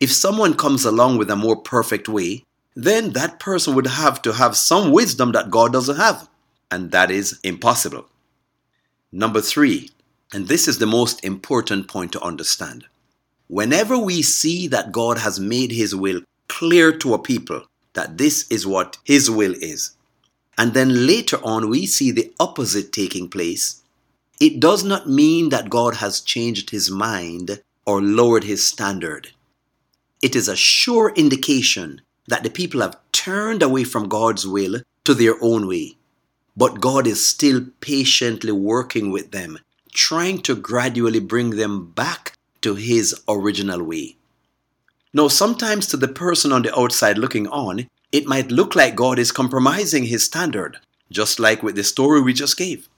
If 0.00 0.12
someone 0.12 0.58
comes 0.58 0.84
along 0.84 1.16
with 1.16 1.30
a 1.30 1.36
more 1.36 1.56
perfect 1.56 2.06
way, 2.06 2.44
then 2.76 3.14
that 3.14 3.40
person 3.40 3.74
would 3.74 3.86
have 3.86 4.20
to 4.22 4.34
have 4.34 4.58
some 4.58 4.92
wisdom 4.92 5.32
that 5.32 5.50
God 5.50 5.72
doesn't 5.72 5.96
have, 5.96 6.28
and 6.70 6.90
that 6.90 7.10
is 7.10 7.40
impossible. 7.42 8.04
Number 9.10 9.40
three, 9.40 9.88
and 10.34 10.48
this 10.48 10.68
is 10.68 10.80
the 10.80 10.86
most 10.86 11.24
important 11.24 11.88
point 11.88 12.12
to 12.12 12.20
understand. 12.20 12.84
Whenever 13.48 13.96
we 13.96 14.20
see 14.20 14.68
that 14.68 14.92
God 14.92 15.16
has 15.16 15.40
made 15.40 15.72
His 15.72 15.94
will 15.94 16.20
clear 16.48 16.92
to 16.98 17.14
a 17.14 17.18
people, 17.18 17.62
that 17.94 18.18
this 18.18 18.46
is 18.50 18.66
what 18.66 18.98
His 19.04 19.30
will 19.30 19.54
is, 19.54 19.96
and 20.56 20.74
then 20.74 21.06
later 21.06 21.38
on 21.42 21.68
we 21.68 21.86
see 21.86 22.10
the 22.10 22.32
opposite 22.38 22.92
taking 22.92 23.28
place, 23.28 23.82
it 24.40 24.60
does 24.60 24.84
not 24.84 25.08
mean 25.08 25.48
that 25.48 25.70
God 25.70 25.96
has 25.96 26.20
changed 26.20 26.70
His 26.70 26.90
mind 26.90 27.62
or 27.86 28.02
lowered 28.02 28.44
His 28.44 28.66
standard. 28.66 29.30
It 30.22 30.36
is 30.36 30.48
a 30.48 30.56
sure 30.56 31.12
indication 31.14 32.00
that 32.28 32.42
the 32.42 32.50
people 32.50 32.80
have 32.80 32.96
turned 33.12 33.62
away 33.62 33.84
from 33.84 34.08
God's 34.08 34.46
will 34.46 34.80
to 35.04 35.14
their 35.14 35.36
own 35.42 35.66
way. 35.66 35.96
But 36.56 36.80
God 36.80 37.06
is 37.06 37.26
still 37.26 37.66
patiently 37.80 38.52
working 38.52 39.10
with 39.10 39.32
them, 39.32 39.58
trying 39.92 40.40
to 40.42 40.54
gradually 40.54 41.20
bring 41.20 41.50
them 41.50 41.90
back 41.90 42.32
to 42.62 42.74
His 42.74 43.14
original 43.28 43.82
way. 43.82 44.16
Now, 45.16 45.28
sometimes 45.28 45.86
to 45.86 45.96
the 45.96 46.08
person 46.08 46.52
on 46.52 46.62
the 46.62 46.76
outside 46.76 47.18
looking 47.18 47.46
on, 47.46 47.86
it 48.10 48.26
might 48.26 48.50
look 48.50 48.74
like 48.74 48.96
God 48.96 49.20
is 49.20 49.30
compromising 49.30 50.04
His 50.04 50.24
standard, 50.24 50.78
just 51.10 51.38
like 51.38 51.62
with 51.62 51.76
the 51.76 51.84
story 51.84 52.20
we 52.20 52.32
just 52.32 52.56
gave. 52.56 52.88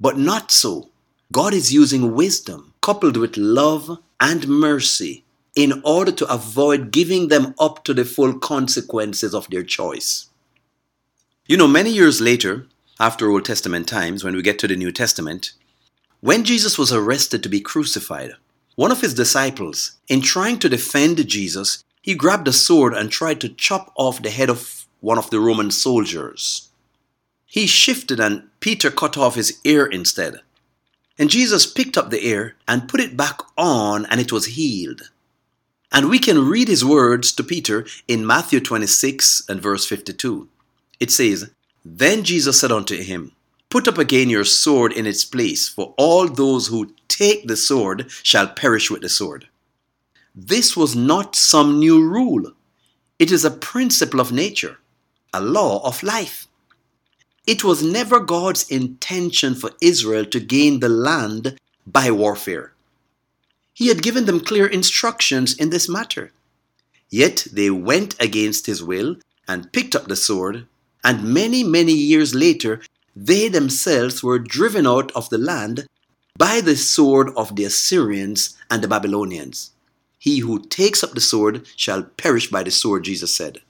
But 0.00 0.16
not 0.16 0.50
so. 0.50 0.88
God 1.32 1.52
is 1.52 1.72
using 1.72 2.14
wisdom 2.14 2.72
coupled 2.80 3.18
with 3.18 3.36
love 3.36 3.98
and 4.20 4.48
mercy 4.48 5.24
in 5.54 5.82
order 5.84 6.12
to 6.12 6.32
avoid 6.32 6.90
giving 6.90 7.28
them 7.28 7.54
up 7.58 7.84
to 7.84 7.92
the 7.92 8.06
full 8.06 8.38
consequences 8.38 9.34
of 9.34 9.48
their 9.50 9.62
choice. 9.62 10.28
You 11.46 11.58
know, 11.58 11.68
many 11.68 11.90
years 11.90 12.22
later, 12.22 12.66
after 12.98 13.30
Old 13.30 13.44
Testament 13.44 13.86
times, 13.86 14.24
when 14.24 14.34
we 14.34 14.42
get 14.42 14.58
to 14.60 14.68
the 14.68 14.76
New 14.76 14.90
Testament, 14.90 15.52
when 16.20 16.44
Jesus 16.44 16.78
was 16.78 16.90
arrested 16.90 17.42
to 17.42 17.50
be 17.50 17.60
crucified, 17.60 18.32
one 18.76 18.90
of 18.90 19.00
his 19.00 19.14
disciples, 19.14 19.92
in 20.08 20.20
trying 20.20 20.58
to 20.58 20.68
defend 20.68 21.26
Jesus, 21.28 21.84
he 22.02 22.14
grabbed 22.14 22.48
a 22.48 22.52
sword 22.52 22.92
and 22.92 23.10
tried 23.10 23.40
to 23.40 23.48
chop 23.48 23.92
off 23.96 24.22
the 24.22 24.30
head 24.30 24.50
of 24.50 24.86
one 25.00 25.18
of 25.18 25.30
the 25.30 25.40
Roman 25.40 25.70
soldiers. 25.70 26.68
He 27.46 27.66
shifted 27.66 28.18
and 28.18 28.48
Peter 28.60 28.90
cut 28.90 29.16
off 29.16 29.36
his 29.36 29.60
ear 29.64 29.86
instead. 29.86 30.40
And 31.18 31.30
Jesus 31.30 31.70
picked 31.70 31.96
up 31.96 32.10
the 32.10 32.26
ear 32.26 32.56
and 32.66 32.88
put 32.88 33.00
it 33.00 33.16
back 33.16 33.38
on, 33.56 34.06
and 34.06 34.20
it 34.20 34.32
was 34.32 34.56
healed. 34.56 35.10
And 35.92 36.10
we 36.10 36.18
can 36.18 36.48
read 36.48 36.66
his 36.66 36.84
words 36.84 37.30
to 37.32 37.44
Peter 37.44 37.86
in 38.08 38.26
Matthew 38.26 38.58
26 38.58 39.44
and 39.48 39.62
verse 39.62 39.86
52. 39.86 40.48
It 40.98 41.12
says, 41.12 41.50
Then 41.84 42.24
Jesus 42.24 42.58
said 42.58 42.72
unto 42.72 43.00
him, 43.00 43.30
Put 43.74 43.88
up 43.88 43.98
again 43.98 44.30
your 44.30 44.44
sword 44.44 44.92
in 44.92 45.04
its 45.04 45.24
place, 45.24 45.68
for 45.68 45.94
all 45.98 46.28
those 46.28 46.68
who 46.68 46.94
take 47.08 47.48
the 47.48 47.56
sword 47.56 48.08
shall 48.22 48.46
perish 48.46 48.88
with 48.88 49.02
the 49.02 49.08
sword. 49.08 49.48
This 50.32 50.76
was 50.76 50.94
not 50.94 51.34
some 51.34 51.80
new 51.80 52.00
rule. 52.00 52.52
It 53.18 53.32
is 53.32 53.44
a 53.44 53.50
principle 53.50 54.20
of 54.20 54.30
nature, 54.30 54.78
a 55.32 55.40
law 55.40 55.84
of 55.84 56.04
life. 56.04 56.46
It 57.48 57.64
was 57.64 57.82
never 57.82 58.20
God's 58.20 58.70
intention 58.70 59.56
for 59.56 59.72
Israel 59.82 60.26
to 60.26 60.38
gain 60.38 60.78
the 60.78 60.88
land 60.88 61.58
by 61.84 62.12
warfare. 62.12 62.74
He 63.72 63.88
had 63.88 64.04
given 64.04 64.26
them 64.26 64.38
clear 64.38 64.68
instructions 64.68 65.52
in 65.52 65.70
this 65.70 65.88
matter. 65.88 66.30
Yet 67.10 67.48
they 67.52 67.70
went 67.70 68.14
against 68.22 68.66
his 68.66 68.84
will 68.84 69.16
and 69.48 69.72
picked 69.72 69.96
up 69.96 70.06
the 70.06 70.14
sword, 70.14 70.68
and 71.02 71.34
many, 71.34 71.64
many 71.64 71.92
years 71.92 72.36
later, 72.36 72.80
they 73.16 73.48
themselves 73.48 74.22
were 74.22 74.38
driven 74.38 74.86
out 74.86 75.12
of 75.12 75.30
the 75.30 75.38
land 75.38 75.86
by 76.36 76.60
the 76.60 76.76
sword 76.76 77.30
of 77.36 77.54
the 77.54 77.64
Assyrians 77.64 78.56
and 78.70 78.82
the 78.82 78.88
Babylonians. 78.88 79.70
He 80.18 80.38
who 80.38 80.64
takes 80.66 81.04
up 81.04 81.12
the 81.12 81.20
sword 81.20 81.66
shall 81.76 82.02
perish 82.02 82.50
by 82.50 82.62
the 82.62 82.70
sword, 82.70 83.04
Jesus 83.04 83.34
said. 83.34 83.60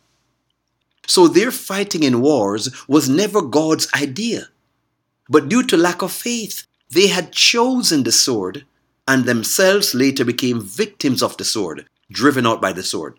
So 1.07 1.29
their 1.29 1.51
fighting 1.51 2.03
in 2.03 2.23
wars 2.23 2.71
was 2.89 3.09
never 3.09 3.43
God's 3.43 3.89
idea. 3.95 4.49
But 5.29 5.49
due 5.49 5.63
to 5.65 5.77
lack 5.77 6.01
of 6.01 6.13
faith, 6.13 6.67
they 6.91 7.09
had 7.09 7.33
chosen 7.33 8.05
the 8.05 8.13
sword 8.13 8.65
and 9.07 9.25
themselves 9.25 9.95
later 9.95 10.25
became 10.25 10.63
victims 10.63 11.23
of 11.23 11.37
the 11.37 11.45
sword, 11.45 11.87
driven 12.11 12.47
out 12.47 12.63
by 12.63 12.73
the 12.73 12.83
sword. 12.83 13.19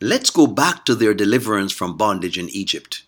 Let's 0.00 0.30
go 0.30 0.46
back 0.46 0.84
to 0.84 0.94
their 0.94 1.14
deliverance 1.14 1.72
from 1.72 1.96
bondage 1.96 2.38
in 2.38 2.48
Egypt. 2.50 3.04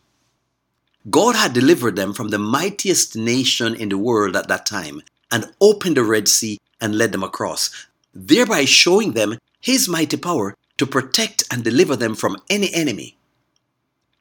God 1.11 1.37
had 1.37 1.52
delivered 1.52 1.96
them 1.96 2.14
from 2.14 2.28
the 2.28 2.38
mightiest 2.38 3.14
nation 3.14 3.75
in 3.75 3.90
the 3.90 3.99
world 3.99 4.37
at 4.37 4.49
that 4.49 4.64
time 4.64 5.02
and 5.30 5.52
opened 5.61 5.96
the 5.96 6.04
Red 6.04 6.28
Sea 6.28 6.58
and 6.80 6.96
led 6.96 7.12
them 7.12 7.23
across, 7.23 7.87
thereby 8.14 8.64
showing 8.64 9.12
them 9.12 9.38
his 9.61 9.88
mighty 9.88 10.16
power 10.16 10.56
to 10.78 10.87
protect 10.87 11.44
and 11.50 11.62
deliver 11.62 11.96
them 11.96 12.14
from 12.14 12.37
any 12.49 12.73
enemy. 12.73 13.16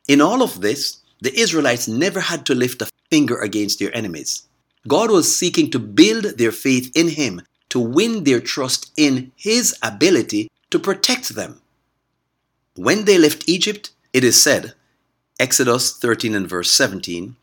In 0.07 0.21
all 0.21 0.41
of 0.41 0.61
this, 0.61 0.97
the 1.21 1.33
Israelites 1.39 1.87
never 1.87 2.19
had 2.19 2.45
to 2.47 2.55
lift 2.55 2.81
a 2.81 2.89
finger 3.09 3.39
against 3.39 3.79
their 3.79 3.95
enemies. 3.95 4.43
God 4.87 5.09
was 5.09 5.37
seeking 5.37 5.71
to 5.71 5.79
build 5.79 6.37
their 6.37 6.51
faith 6.51 6.91
in 6.95 7.09
Him, 7.09 7.41
to 7.69 7.79
win 7.79 8.25
their 8.25 8.41
trust 8.41 8.91
in 8.97 9.31
His 9.37 9.77
ability 9.81 10.51
to 10.69 10.79
protect 10.79 11.29
them. 11.29 11.61
When 12.75 13.05
they 13.05 13.17
left 13.17 13.47
Egypt, 13.47 13.91
it 14.11 14.23
is 14.25 14.41
said, 14.41 14.73
Exodus 15.39 15.97
13 15.97 16.35
and 16.35 16.47
verse 16.47 16.71
17, 16.71 17.35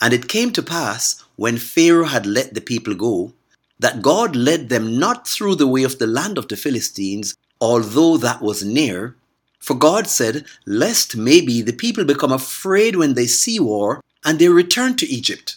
And 0.00 0.12
it 0.12 0.28
came 0.28 0.52
to 0.52 0.62
pass, 0.62 1.22
when 1.36 1.58
Pharaoh 1.58 2.06
had 2.06 2.24
let 2.24 2.54
the 2.54 2.62
people 2.62 2.94
go, 2.94 3.34
that 3.78 4.00
God 4.00 4.34
led 4.34 4.68
them 4.70 4.98
not 4.98 5.28
through 5.28 5.56
the 5.56 5.66
way 5.66 5.82
of 5.82 5.98
the 5.98 6.06
land 6.06 6.38
of 6.38 6.48
the 6.48 6.56
Philistines, 6.56 7.36
although 7.60 8.16
that 8.16 8.40
was 8.40 8.64
near. 8.64 9.16
For 9.60 9.74
God 9.74 10.06
said, 10.06 10.46
Lest 10.64 11.16
maybe 11.16 11.60
the 11.60 11.72
people 11.72 12.04
become 12.04 12.32
afraid 12.32 12.96
when 12.96 13.14
they 13.14 13.26
see 13.26 13.60
war 13.60 14.02
and 14.24 14.38
they 14.38 14.48
return 14.48 14.96
to 14.96 15.06
Egypt. 15.06 15.56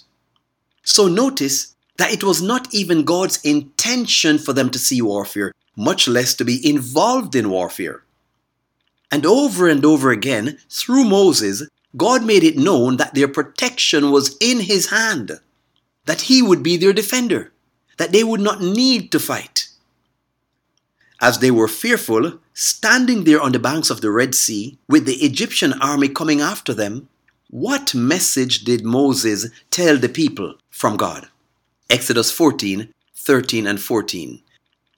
So 0.83 1.07
notice 1.07 1.75
that 1.98 2.12
it 2.12 2.24
was 2.24 2.41
not 2.41 2.74
even 2.74 3.03
God's 3.03 3.39
intention 3.43 4.38
for 4.38 4.51
them 4.51 4.69
to 4.71 4.79
see 4.79 5.01
warfare, 5.01 5.53
much 5.77 6.07
less 6.07 6.33
to 6.36 6.45
be 6.45 6.67
involved 6.67 7.36
in 7.36 7.50
warfare. 7.50 8.03
And 9.12 9.25
over 9.25 9.68
and 9.68 9.84
over 9.86 10.12
again, 10.12 10.58
through 10.70 11.06
Moses, 11.06 11.68
God 11.98 12.24
made 12.24 12.44
it 12.44 12.58
known 12.58 12.98
that 12.98 13.16
their 13.16 13.28
protection 13.28 14.12
was 14.12 14.38
in 14.39 14.60
his 14.60 14.89
hand, 14.89 15.39
that 16.06 16.22
he 16.22 16.42
would 16.42 16.62
be 16.62 16.78
their 16.78 16.94
defender, 16.94 17.51
that 17.98 18.12
they 18.12 18.24
would 18.24 18.42
not 18.42 18.62
need 18.62 19.12
to 19.12 19.20
fight. 19.20 19.68
As 21.22 21.39
they 21.39 21.51
were 21.51 21.68
fearful, 21.68 22.39
standing 22.54 23.24
there 23.24 23.42
on 23.42 23.51
the 23.51 23.60
banks 23.60 23.89
of 23.89 24.01
the 24.01 24.12
Red 24.12 24.36
Sea, 24.36 24.78
with 24.88 25.06
the 25.06 25.16
Egyptian 25.25 25.74
army 25.82 26.08
coming 26.08 26.39
after 26.39 26.74
them, 26.74 27.10
what 27.50 27.96
message 27.96 28.63
did 28.63 28.86
Moses 28.86 29.48
tell 29.72 29.98
the 29.98 30.08
people 30.08 30.56
from 30.70 30.98
God? 30.98 31.28
Exodus 31.89 32.32
14, 32.32 32.94
13 33.16 33.66
and 33.66 33.82
14. 33.82 34.42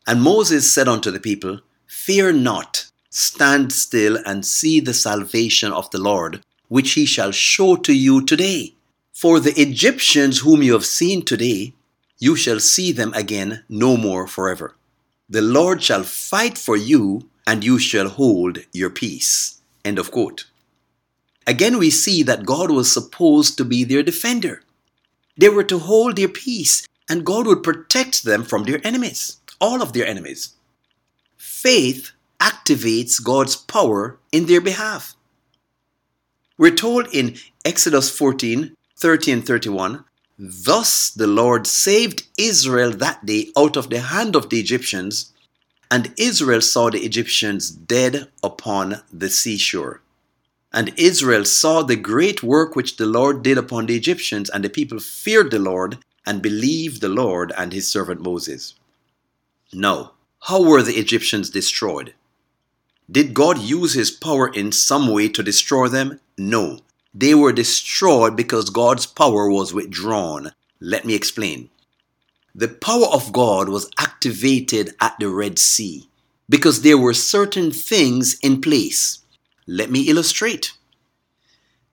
And 0.05 0.21
Moses 0.21 0.71
said 0.71 0.89
unto 0.89 1.11
the 1.11 1.19
people, 1.19 1.61
Fear 1.87 2.33
not, 2.33 2.90
stand 3.11 3.71
still 3.71 4.17
and 4.25 4.45
see 4.45 4.79
the 4.79 4.93
salvation 4.93 5.71
of 5.71 5.91
the 5.91 5.99
Lord, 5.99 6.41
which 6.69 6.93
he 6.93 7.05
shall 7.05 7.31
show 7.31 7.75
to 7.75 7.93
you 7.93 8.25
today. 8.25 8.73
For 9.13 9.39
the 9.39 9.53
Egyptians 9.61 10.39
whom 10.39 10.63
you 10.63 10.73
have 10.73 10.85
seen 10.85 11.23
today, 11.23 11.73
you 12.17 12.35
shall 12.35 12.59
see 12.59 12.91
them 12.91 13.13
again 13.13 13.63
no 13.69 13.97
more 13.97 14.25
forever. 14.25 14.75
The 15.29 15.41
Lord 15.41 15.83
shall 15.83 16.03
fight 16.03 16.57
for 16.57 16.75
you, 16.75 17.29
and 17.45 17.63
you 17.63 17.77
shall 17.77 18.09
hold 18.09 18.59
your 18.71 18.89
peace. 18.89 19.61
End 19.83 19.99
of 19.99 20.11
quote. 20.11 20.45
Again, 21.45 21.77
we 21.77 21.89
see 21.89 22.23
that 22.23 22.45
God 22.45 22.71
was 22.71 22.91
supposed 22.91 23.57
to 23.57 23.65
be 23.65 23.83
their 23.83 24.03
defender. 24.03 24.63
They 25.37 25.49
were 25.49 25.63
to 25.65 25.79
hold 25.79 26.15
their 26.15 26.27
peace, 26.27 26.87
and 27.09 27.25
God 27.25 27.47
would 27.47 27.63
protect 27.63 28.23
them 28.23 28.43
from 28.43 28.63
their 28.63 28.85
enemies, 28.85 29.37
all 29.59 29.81
of 29.81 29.93
their 29.93 30.05
enemies. 30.05 30.53
Faith 31.37 32.11
activates 32.41 33.23
God's 33.23 33.55
power 33.55 34.17
in 34.31 34.47
their 34.47 34.61
behalf. 34.61 35.15
We're 36.57 36.75
told 36.75 37.07
in 37.13 37.37
Exodus 37.63 38.09
14 38.09 38.75
30 38.97 39.31
and 39.31 39.45
31 39.45 40.03
Thus 40.37 41.11
the 41.11 41.27
Lord 41.27 41.67
saved 41.67 42.23
Israel 42.37 42.91
that 42.91 43.25
day 43.25 43.51
out 43.55 43.77
of 43.77 43.89
the 43.89 43.99
hand 43.99 44.35
of 44.35 44.49
the 44.49 44.59
Egyptians, 44.59 45.31
And 45.89 46.13
Israel 46.17 46.61
saw 46.61 46.89
the 46.89 47.05
Egyptians 47.05 47.69
dead 47.69 48.27
upon 48.43 49.01
the 49.13 49.29
seashore. 49.29 50.01
And 50.73 50.93
Israel 50.97 51.45
saw 51.45 51.83
the 51.83 51.95
great 51.95 52.41
work 52.41 52.75
which 52.75 52.97
the 52.97 53.05
Lord 53.05 53.43
did 53.43 53.57
upon 53.57 53.85
the 53.85 53.95
Egyptians, 53.95 54.49
and 54.49 54.63
the 54.63 54.69
people 54.69 54.99
feared 54.99 55.51
the 55.51 55.59
Lord 55.59 55.97
and 56.25 56.41
believed 56.41 57.01
the 57.01 57.09
Lord 57.09 57.51
and 57.57 57.73
his 57.73 57.87
servant 57.87 58.21
Moses. 58.21 58.75
Now, 59.73 60.13
how 60.47 60.63
were 60.63 60.81
the 60.81 60.97
Egyptians 60.97 61.49
destroyed? 61.49 62.13
Did 63.11 63.33
God 63.33 63.57
use 63.59 63.93
his 63.93 64.09
power 64.09 64.47
in 64.47 64.71
some 64.71 65.09
way 65.09 65.27
to 65.27 65.43
destroy 65.43 65.89
them? 65.89 66.21
No. 66.37 66.79
They 67.13 67.35
were 67.35 67.51
destroyed 67.51 68.37
because 68.37 68.69
God's 68.69 69.05
power 69.05 69.49
was 69.49 69.73
withdrawn. 69.73 70.53
Let 70.79 71.03
me 71.03 71.13
explain. 71.13 71.69
The 72.55 72.69
power 72.69 73.07
of 73.07 73.33
God 73.33 73.67
was 73.67 73.89
activated 73.97 74.95
at 75.01 75.15
the 75.19 75.27
Red 75.27 75.59
Sea 75.59 76.07
because 76.47 76.81
there 76.81 76.97
were 76.97 77.13
certain 77.13 77.71
things 77.71 78.39
in 78.41 78.61
place. 78.61 79.19
Let 79.67 79.91
me 79.91 80.03
illustrate. 80.09 80.71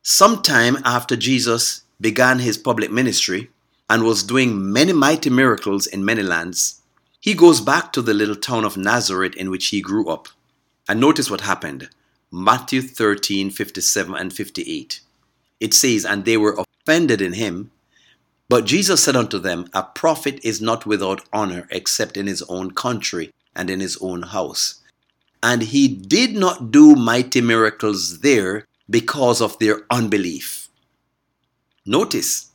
Sometime 0.03 0.79
after 0.85 1.17
Jesus 1.17 1.83
began 2.01 2.39
his 2.39 2.57
public 2.57 2.93
ministry 2.93 3.51
and 3.91 4.05
was 4.05 4.23
doing 4.23 4.73
many 4.73 4.93
mighty 4.93 5.31
miracles 5.31 5.87
in 5.87 6.05
many 6.05 6.23
lands, 6.23 6.81
he 7.19 7.35
goes 7.35 7.61
back 7.61 7.93
to 7.93 8.03
the 8.03 8.15
little 8.15 8.37
town 8.37 8.65
of 8.65 8.77
Nazareth 8.77 9.35
in 9.35 9.51
which 9.51 9.67
he 9.67 9.81
grew 9.81 10.09
up. 10.09 10.29
And 10.89 10.99
notice 11.01 11.31
what 11.31 11.43
happened. 11.43 11.91
Matthew 12.33 12.81
13, 12.83 13.51
57 13.51 14.15
and 14.15 14.33
58. 14.33 15.01
It 15.61 15.75
says, 15.75 16.05
And 16.05 16.25
they 16.25 16.37
were 16.37 16.59
offended 16.59 17.21
in 17.21 17.35
him. 17.35 17.71
But 18.49 18.65
Jesus 18.65 19.03
said 19.03 19.15
unto 19.17 19.39
them, 19.39 19.69
A 19.75 19.83
prophet 19.83 20.41
is 20.43 20.61
not 20.61 20.87
without 20.87 21.29
honor 21.33 21.69
except 21.71 22.17
in 22.17 22.27
his 22.27 22.43
own 22.49 22.71
country 22.71 23.31
and 23.55 23.69
in 23.69 23.81
his 23.81 23.99
own 24.01 24.23
house. 24.23 24.81
And 25.43 25.63
he 25.63 25.87
did 25.89 26.35
not 26.35 26.71
do 26.71 26.97
mighty 26.97 27.43
miracles 27.43 28.21
there 28.21 28.65
because 28.89 29.43
of 29.43 29.59
their 29.59 29.83
unbelief. 29.91 30.69
Notice, 31.85 32.51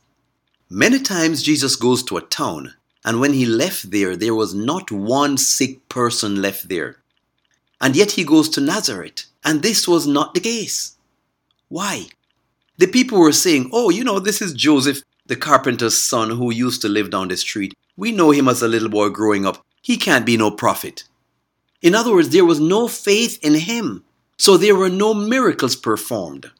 many 0.68 0.98
times 0.98 1.42
Jesus 1.42 1.76
goes 1.76 2.02
to 2.04 2.16
a 2.16 2.22
town, 2.22 2.74
and 3.04 3.20
when 3.20 3.32
he 3.32 3.46
left 3.46 3.90
there, 3.90 4.16
there 4.16 4.34
was 4.34 4.54
not 4.54 4.90
one 4.90 5.36
sick 5.36 5.88
person 5.88 6.42
left 6.42 6.68
there. 6.68 7.03
And 7.84 7.94
yet 7.94 8.12
he 8.12 8.24
goes 8.24 8.48
to 8.48 8.62
Nazareth, 8.62 9.26
and 9.44 9.60
this 9.60 9.86
was 9.86 10.06
not 10.06 10.32
the 10.32 10.40
case. 10.40 10.96
Why? 11.68 12.06
The 12.78 12.86
people 12.86 13.18
were 13.18 13.30
saying, 13.30 13.68
Oh, 13.74 13.90
you 13.90 14.02
know, 14.02 14.18
this 14.18 14.40
is 14.40 14.54
Joseph, 14.54 15.02
the 15.26 15.36
carpenter's 15.36 16.02
son 16.02 16.30
who 16.30 16.50
used 16.50 16.80
to 16.80 16.88
live 16.88 17.10
down 17.10 17.28
the 17.28 17.36
street. 17.36 17.74
We 17.94 18.10
know 18.10 18.30
him 18.30 18.48
as 18.48 18.62
a 18.62 18.68
little 18.68 18.88
boy 18.88 19.10
growing 19.10 19.44
up. 19.44 19.62
He 19.82 19.98
can't 19.98 20.24
be 20.24 20.38
no 20.38 20.50
prophet. 20.50 21.04
In 21.82 21.94
other 21.94 22.14
words, 22.14 22.30
there 22.30 22.46
was 22.46 22.58
no 22.58 22.88
faith 22.88 23.38
in 23.44 23.52
him, 23.52 24.02
so 24.38 24.56
there 24.56 24.76
were 24.76 24.88
no 24.88 25.12
miracles 25.12 25.76
performed. 25.76 26.50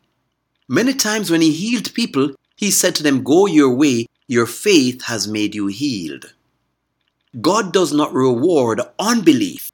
Many 0.69 0.93
times 0.93 1.31
when 1.31 1.41
he 1.41 1.53
healed 1.53 1.95
people, 1.95 2.33
he 2.55 2.71
said 2.71 2.95
to 2.97 3.03
them, 3.03 3.25
Go 3.25 3.47
your 3.47 3.75
way, 3.75 4.09
your 4.29 4.45
faith 4.45 5.05
has 5.05 5.27
made 5.27 5.55
you 5.55 5.69
healed. 5.69 6.35
God 7.41 7.73
does 7.73 7.95
not 7.95 8.13
reward 8.13 8.83
unbelief. 8.99 9.71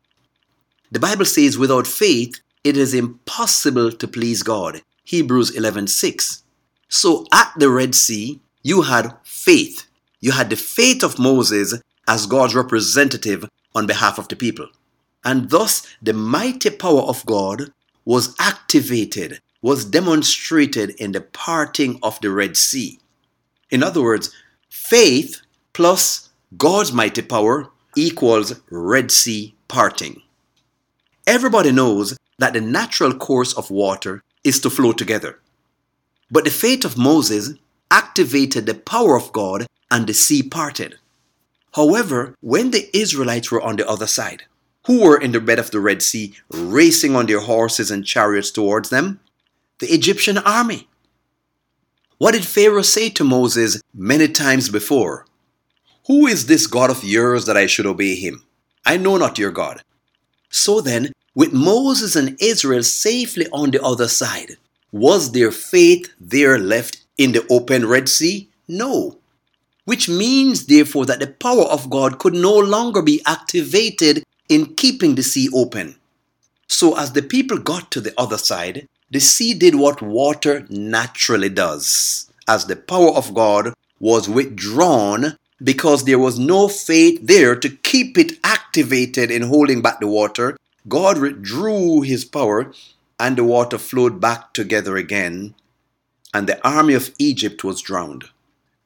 The 0.92 0.98
Bible 1.00 1.24
says, 1.24 1.56
without 1.56 1.86
faith, 1.86 2.40
it 2.64 2.76
is 2.76 2.94
impossible 2.94 3.92
to 3.92 4.08
please 4.08 4.42
God. 4.42 4.82
Hebrews 5.04 5.52
11:6. 5.52 6.42
So 6.88 7.26
at 7.32 7.52
the 7.56 7.70
Red 7.70 7.94
Sea, 7.94 8.40
you 8.62 8.82
had 8.82 9.16
faith. 9.24 9.86
You 10.20 10.32
had 10.32 10.50
the 10.50 10.56
faith 10.56 11.02
of 11.04 11.18
Moses 11.18 11.80
as 12.08 12.26
God's 12.26 12.54
representative 12.54 13.48
on 13.74 13.86
behalf 13.86 14.18
of 14.18 14.28
the 14.28 14.36
people. 14.36 14.68
And 15.24 15.50
thus 15.50 15.86
the 16.02 16.12
mighty 16.12 16.70
power 16.70 17.02
of 17.02 17.24
God 17.24 17.72
was 18.04 18.34
activated, 18.38 19.40
was 19.62 19.84
demonstrated 19.84 20.90
in 20.98 21.12
the 21.12 21.20
parting 21.20 21.98
of 22.02 22.20
the 22.20 22.30
Red 22.30 22.56
Sea. 22.56 22.98
In 23.70 23.82
other 23.82 24.02
words, 24.02 24.34
faith 24.68 25.40
plus 25.72 26.30
God's 26.56 26.92
mighty 26.92 27.22
power 27.22 27.70
equals 27.96 28.60
Red 28.70 29.10
Sea 29.12 29.54
parting. 29.68 30.22
Everybody 31.26 31.72
knows 31.72 32.16
that 32.38 32.52
the 32.52 32.60
natural 32.60 33.14
course 33.14 33.52
of 33.52 33.70
water 33.70 34.22
is 34.44 34.60
to 34.60 34.70
flow 34.70 34.92
together. 34.92 35.40
But 36.30 36.44
the 36.44 36.50
faith 36.50 36.84
of 36.84 36.96
Moses 36.96 37.54
activated 37.90 38.66
the 38.66 38.74
power 38.74 39.16
of 39.16 39.32
God 39.32 39.66
and 39.90 40.06
the 40.06 40.14
sea 40.14 40.42
parted. 40.42 40.98
However, 41.74 42.34
when 42.40 42.70
the 42.70 42.88
Israelites 42.96 43.50
were 43.50 43.62
on 43.62 43.76
the 43.76 43.88
other 43.88 44.06
side, 44.06 44.44
who 44.86 45.02
were 45.02 45.20
in 45.20 45.32
the 45.32 45.40
bed 45.40 45.58
of 45.58 45.70
the 45.70 45.80
Red 45.80 46.02
Sea, 46.02 46.34
racing 46.50 47.14
on 47.14 47.26
their 47.26 47.40
horses 47.40 47.90
and 47.90 48.04
chariots 48.04 48.50
towards 48.50 48.88
them? 48.90 49.20
The 49.78 49.92
Egyptian 49.92 50.38
army. 50.38 50.88
What 52.18 52.32
did 52.32 52.44
Pharaoh 52.44 52.82
say 52.82 53.10
to 53.10 53.24
Moses 53.24 53.80
many 53.94 54.28
times 54.28 54.68
before? 54.68 55.26
Who 56.06 56.26
is 56.26 56.46
this 56.46 56.66
God 56.66 56.90
of 56.90 57.04
yours 57.04 57.44
that 57.46 57.56
I 57.56 57.66
should 57.66 57.86
obey 57.86 58.14
him? 58.14 58.44
I 58.84 58.96
know 58.96 59.16
not 59.16 59.38
your 59.38 59.50
God. 59.50 59.82
So 60.50 60.80
then, 60.80 61.12
with 61.34 61.52
Moses 61.52 62.16
and 62.16 62.36
Israel 62.40 62.82
safely 62.82 63.46
on 63.52 63.70
the 63.70 63.82
other 63.82 64.08
side, 64.08 64.56
was 64.92 65.32
their 65.32 65.52
faith 65.52 66.12
there 66.20 66.58
left 66.58 66.98
in 67.16 67.32
the 67.32 67.46
open 67.48 67.86
Red 67.86 68.08
Sea? 68.08 68.48
No. 68.66 69.18
Which 69.84 70.08
means, 70.08 70.66
therefore, 70.66 71.06
that 71.06 71.20
the 71.20 71.28
power 71.28 71.64
of 71.64 71.88
God 71.88 72.18
could 72.18 72.34
no 72.34 72.56
longer 72.56 73.00
be 73.00 73.22
activated 73.26 74.24
in 74.48 74.74
keeping 74.74 75.14
the 75.14 75.22
sea 75.22 75.48
open. 75.54 75.94
So, 76.66 76.96
as 76.98 77.12
the 77.12 77.22
people 77.22 77.58
got 77.58 77.90
to 77.92 78.00
the 78.00 78.14
other 78.18 78.38
side, 78.38 78.88
the 79.10 79.20
sea 79.20 79.54
did 79.54 79.74
what 79.74 80.02
water 80.02 80.66
naturally 80.68 81.48
does, 81.48 82.30
as 82.46 82.66
the 82.66 82.76
power 82.76 83.10
of 83.10 83.34
God 83.34 83.74
was 83.98 84.28
withdrawn 84.28 85.36
because 85.62 86.04
there 86.04 86.18
was 86.18 86.38
no 86.38 86.68
faith 86.68 87.20
there 87.22 87.54
to 87.56 87.68
keep 87.68 88.16
it 88.16 88.38
activated 88.44 89.30
in 89.30 89.42
holding 89.42 89.82
back 89.82 90.00
the 90.00 90.06
water 90.06 90.56
God 90.88 91.18
withdrew 91.18 92.00
his 92.02 92.24
power, 92.24 92.72
and 93.18 93.36
the 93.36 93.44
water 93.44 93.78
flowed 93.78 94.20
back 94.20 94.54
together 94.54 94.96
again, 94.96 95.54
and 96.32 96.46
the 96.46 96.66
army 96.66 96.94
of 96.94 97.14
Egypt 97.18 97.62
was 97.62 97.82
drowned. 97.82 98.24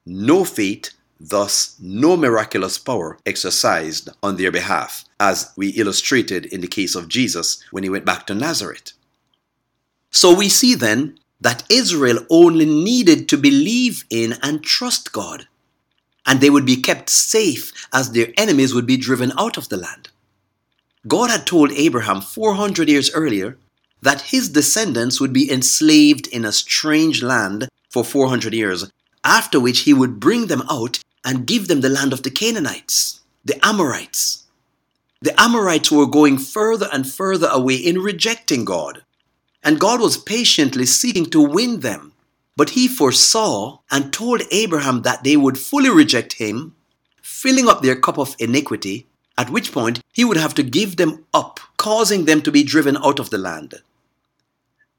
No 0.04 0.44
faith, 0.44 0.90
thus 1.20 1.76
no 1.80 2.16
miraculous 2.16 2.78
power 2.78 3.18
exercised 3.24 4.08
on 4.22 4.36
their 4.36 4.50
behalf, 4.50 5.04
as 5.20 5.52
we 5.56 5.68
illustrated 5.70 6.46
in 6.46 6.60
the 6.60 6.66
case 6.66 6.94
of 6.94 7.08
Jesus 7.08 7.62
when 7.70 7.84
he 7.84 7.90
went 7.90 8.04
back 8.04 8.26
to 8.26 8.34
Nazareth. 8.34 8.92
So 10.10 10.34
we 10.34 10.48
see 10.48 10.74
then 10.74 11.18
that 11.40 11.64
Israel 11.68 12.26
only 12.28 12.66
needed 12.66 13.28
to 13.28 13.36
believe 13.36 14.04
in 14.10 14.34
and 14.42 14.64
trust 14.64 15.12
God, 15.12 15.46
and 16.26 16.40
they 16.40 16.50
would 16.50 16.66
be 16.66 16.76
kept 16.76 17.10
safe 17.10 17.72
as 17.92 18.12
their 18.12 18.32
enemies 18.36 18.74
would 18.74 18.86
be 18.86 18.96
driven 18.96 19.32
out 19.38 19.56
of 19.56 19.68
the 19.68 19.76
land. 19.76 20.08
God 21.06 21.30
had 21.30 21.46
told 21.46 21.72
Abraham 21.72 22.20
400 22.20 22.88
years 22.88 23.12
earlier 23.14 23.58
that 24.00 24.22
his 24.22 24.48
descendants 24.48 25.20
would 25.20 25.32
be 25.32 25.50
enslaved 25.50 26.26
in 26.28 26.44
a 26.44 26.52
strange 26.52 27.22
land 27.22 27.68
for 27.90 28.04
400 28.04 28.54
years, 28.54 28.90
after 29.22 29.60
which 29.60 29.80
he 29.80 29.94
would 29.94 30.20
bring 30.20 30.46
them 30.46 30.62
out 30.70 30.98
and 31.24 31.46
give 31.46 31.68
them 31.68 31.80
the 31.80 31.88
land 31.88 32.12
of 32.12 32.22
the 32.22 32.30
Canaanites, 32.30 33.20
the 33.44 33.64
Amorites. 33.64 34.44
The 35.20 35.38
Amorites 35.40 35.90
were 35.90 36.06
going 36.06 36.38
further 36.38 36.88
and 36.92 37.10
further 37.10 37.48
away 37.50 37.76
in 37.76 37.98
rejecting 37.98 38.64
God, 38.64 39.02
and 39.62 39.80
God 39.80 40.00
was 40.00 40.18
patiently 40.18 40.86
seeking 40.86 41.26
to 41.26 41.40
win 41.40 41.80
them. 41.80 42.13
But 42.56 42.70
he 42.70 42.86
foresaw 42.86 43.80
and 43.90 44.12
told 44.12 44.42
Abraham 44.50 45.02
that 45.02 45.24
they 45.24 45.36
would 45.36 45.58
fully 45.58 45.90
reject 45.90 46.34
him, 46.34 46.74
filling 47.22 47.68
up 47.68 47.82
their 47.82 47.96
cup 47.96 48.18
of 48.18 48.36
iniquity 48.38 49.06
at 49.36 49.50
which 49.50 49.72
point 49.72 50.00
he 50.12 50.24
would 50.24 50.36
have 50.36 50.54
to 50.54 50.62
give 50.62 50.96
them 50.96 51.24
up, 51.34 51.60
causing 51.76 52.24
them 52.24 52.40
to 52.42 52.52
be 52.52 52.62
driven 52.62 52.96
out 52.98 53.18
of 53.18 53.30
the 53.30 53.38
land. 53.38 53.74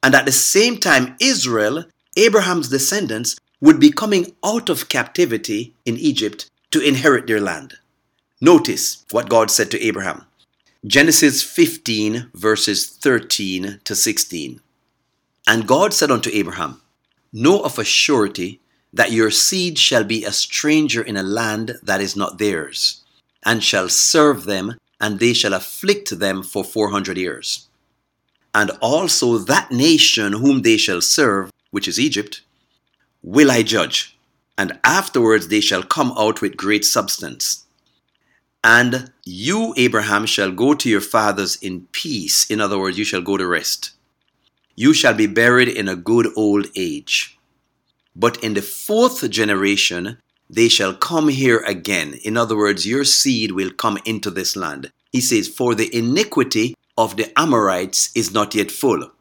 And 0.04 0.14
at 0.14 0.26
the 0.26 0.32
same 0.32 0.78
time, 0.78 1.16
Israel, 1.20 1.86
Abraham's 2.18 2.70
descendants, 2.70 3.38
would 3.62 3.80
be 3.80 3.92
coming 3.92 4.36
out 4.44 4.70
of 4.70 4.90
captivity 4.90 5.74
in 5.86 5.98
Egypt 5.98 6.50
to 6.72 6.82
inherit 6.82 7.28
their 7.28 7.40
land. 7.40 7.76
Notice 8.42 9.06
what 9.12 9.30
God 9.30 9.50
said 9.50 9.72
to 9.72 9.82
Abraham. 9.82 10.26
Genesis 10.86 11.42
15, 11.42 12.30
verses 12.34 12.88
13 12.88 13.80
to 13.84 13.96
16. 13.96 14.60
And 15.48 15.68
God 15.68 15.94
said 15.94 16.12
unto 16.12 16.30
Abraham, 16.32 16.82
Know 17.38 17.60
of 17.60 17.78
a 17.78 17.84
surety 17.84 18.62
that 18.94 19.12
your 19.12 19.30
seed 19.30 19.78
shall 19.78 20.06
be 20.06 20.24
a 20.24 20.32
stranger 20.32 21.02
in 21.02 21.18
a 21.18 21.22
land 21.22 21.78
that 21.84 22.00
is 22.00 22.16
not 22.16 22.38
theirs 22.38 23.04
and 23.44 23.62
shall 23.62 23.90
serve 23.90 24.46
them, 24.46 24.78
and 25.02 25.20
they 25.20 25.34
shall 25.34 25.54
afflict 25.54 26.18
them 26.18 26.42
for 26.44 26.64
four 26.64 26.92
hundred 26.92 27.18
years. 27.18 27.68
And 28.54 28.72
also 28.80 29.38
that 29.38 29.70
nation 29.70 30.32
whom 30.32 30.62
they 30.62 30.78
shall 30.78 31.02
serve, 31.02 31.52
which 31.72 31.90
is 31.90 32.00
Egypt, 32.00 32.42
will 33.22 33.52
I 33.52 33.64
judge, 33.64 34.18
and 34.58 34.80
afterwards 34.86 35.50
they 35.50 35.60
shall 35.60 35.84
come 35.84 36.14
out 36.18 36.42
with 36.42 36.56
great 36.56 36.86
substance. 36.86 37.66
And 38.64 39.12
you, 39.26 39.74
Abraham, 39.76 40.26
shall 40.26 40.52
go 40.52 40.74
to 40.74 40.90
your 40.90 41.02
fathers 41.02 41.58
in 41.58 41.88
peace. 41.92 42.50
In 42.50 42.62
other 42.62 42.80
words, 42.80 42.98
you 42.98 43.04
shall 43.04 43.22
go 43.22 43.36
to 43.36 43.46
rest. 43.46 43.92
You 44.76 44.94
shall 44.94 45.14
be 45.14 45.28
buried 45.28 45.70
in 45.70 45.88
a 45.88 45.96
good 45.96 46.28
old 46.36 46.68
age. 46.76 47.38
But 48.16 48.42
in 48.44 48.54
the 48.54 48.62
fourth 48.62 49.30
generation, 49.30 50.18
they 50.50 50.70
shall 50.70 50.94
come 50.94 51.30
here 51.30 51.60
again. 51.60 52.16
In 52.24 52.38
other 52.38 52.58
words, 52.58 52.86
your 52.86 53.04
seed 53.04 53.52
will 53.52 53.72
come 53.72 53.98
into 54.06 54.30
this 54.30 54.56
land. 54.56 54.92
He 55.12 55.22
says, 55.22 55.48
For 55.48 55.76
the 55.76 55.94
iniquity 55.96 56.76
of 56.98 57.16
the 57.16 57.32
Amorites 57.40 58.10
is 58.16 58.34
not 58.34 58.54
yet 58.54 58.72
full. 58.72 59.12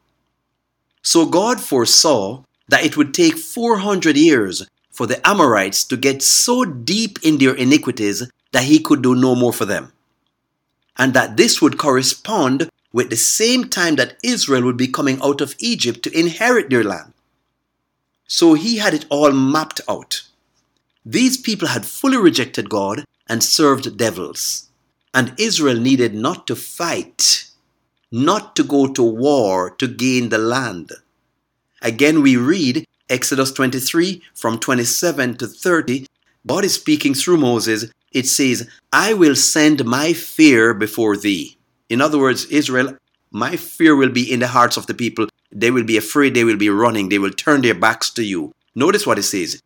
So 1.01 1.25
God 1.25 1.61
foresaw 1.61 2.43
that 2.67 2.83
it 2.83 2.97
would 2.97 3.13
take 3.13 3.37
400 3.37 4.17
years 4.17 4.67
for 4.91 5.07
the 5.07 5.25
Amorites 5.27 5.83
to 5.85 5.97
get 5.97 6.23
so 6.23 6.65
deep 6.65 7.19
in 7.23 7.37
their 7.37 7.53
iniquities 7.53 8.29
that 8.51 8.63
he 8.63 8.79
could 8.79 9.01
do 9.01 9.15
no 9.15 9.35
more 9.35 9.53
for 9.53 9.65
them. 9.65 9.91
And 10.97 11.13
that 11.13 11.35
this 11.35 11.61
would 11.61 11.77
correspond 11.77 12.69
with 12.95 13.09
the 13.09 13.17
same 13.17 13.65
time 13.65 13.97
that 13.97 14.17
Israel 14.23 14.63
would 14.63 14.77
be 14.77 14.87
coming 14.87 15.19
out 15.21 15.41
of 15.41 15.53
Egypt 15.59 16.01
to 16.01 16.17
inherit 16.17 16.69
their 16.69 16.81
land. 16.81 17.11
So 18.25 18.53
he 18.53 18.77
had 18.77 18.93
it 18.93 19.05
all 19.09 19.33
mapped 19.33 19.81
out. 19.89 20.21
These 21.05 21.35
people 21.35 21.67
had 21.67 21.85
fully 21.85 22.15
rejected 22.15 22.69
God 22.69 23.03
and 23.27 23.43
served 23.43 23.97
devils. 23.97 24.69
And 25.13 25.33
Israel 25.37 25.77
needed 25.77 26.15
not 26.15 26.47
to 26.47 26.55
fight, 26.55 27.49
not 28.13 28.55
to 28.55 28.63
go 28.63 28.87
to 28.87 29.03
war 29.03 29.71
to 29.71 29.87
gain 29.89 30.29
the 30.29 30.37
land. 30.37 30.93
Again, 31.81 32.21
we 32.21 32.37
read 32.37 32.85
Exodus 33.09 33.51
23 33.51 34.23
from 34.33 34.57
27 34.57 35.35
to 35.35 35.47
30. 35.47 36.07
God 36.47 36.63
is 36.63 36.75
speaking 36.75 37.13
through 37.13 37.37
Moses. 37.39 37.91
It 38.13 38.25
says, 38.25 38.69
I 38.93 39.13
will 39.13 39.35
send 39.35 39.83
my 39.83 40.13
fear 40.13 40.73
before 40.73 41.17
thee. 41.17 41.57
In 41.89 42.01
other 42.01 42.17
words, 42.17 42.45
Israel, 42.45 42.97
my 43.31 43.55
fear 43.55 43.95
will 43.95 44.09
be 44.09 44.31
in 44.31 44.39
the 44.39 44.47
hearts 44.47 44.77
of 44.77 44.87
the 44.87 44.93
people. 44.93 45.27
They 45.51 45.71
will 45.71 45.83
be 45.83 45.97
afraid, 45.97 46.33
they 46.33 46.43
will 46.43 46.57
be 46.57 46.69
running, 46.69 47.09
they 47.09 47.19
will 47.19 47.31
turn 47.31 47.61
their 47.61 47.75
backs 47.75 48.09
to 48.11 48.23
you. 48.23 48.53
Notice 48.73 49.05
what 49.05 49.19
it 49.19 49.23
says 49.23 49.61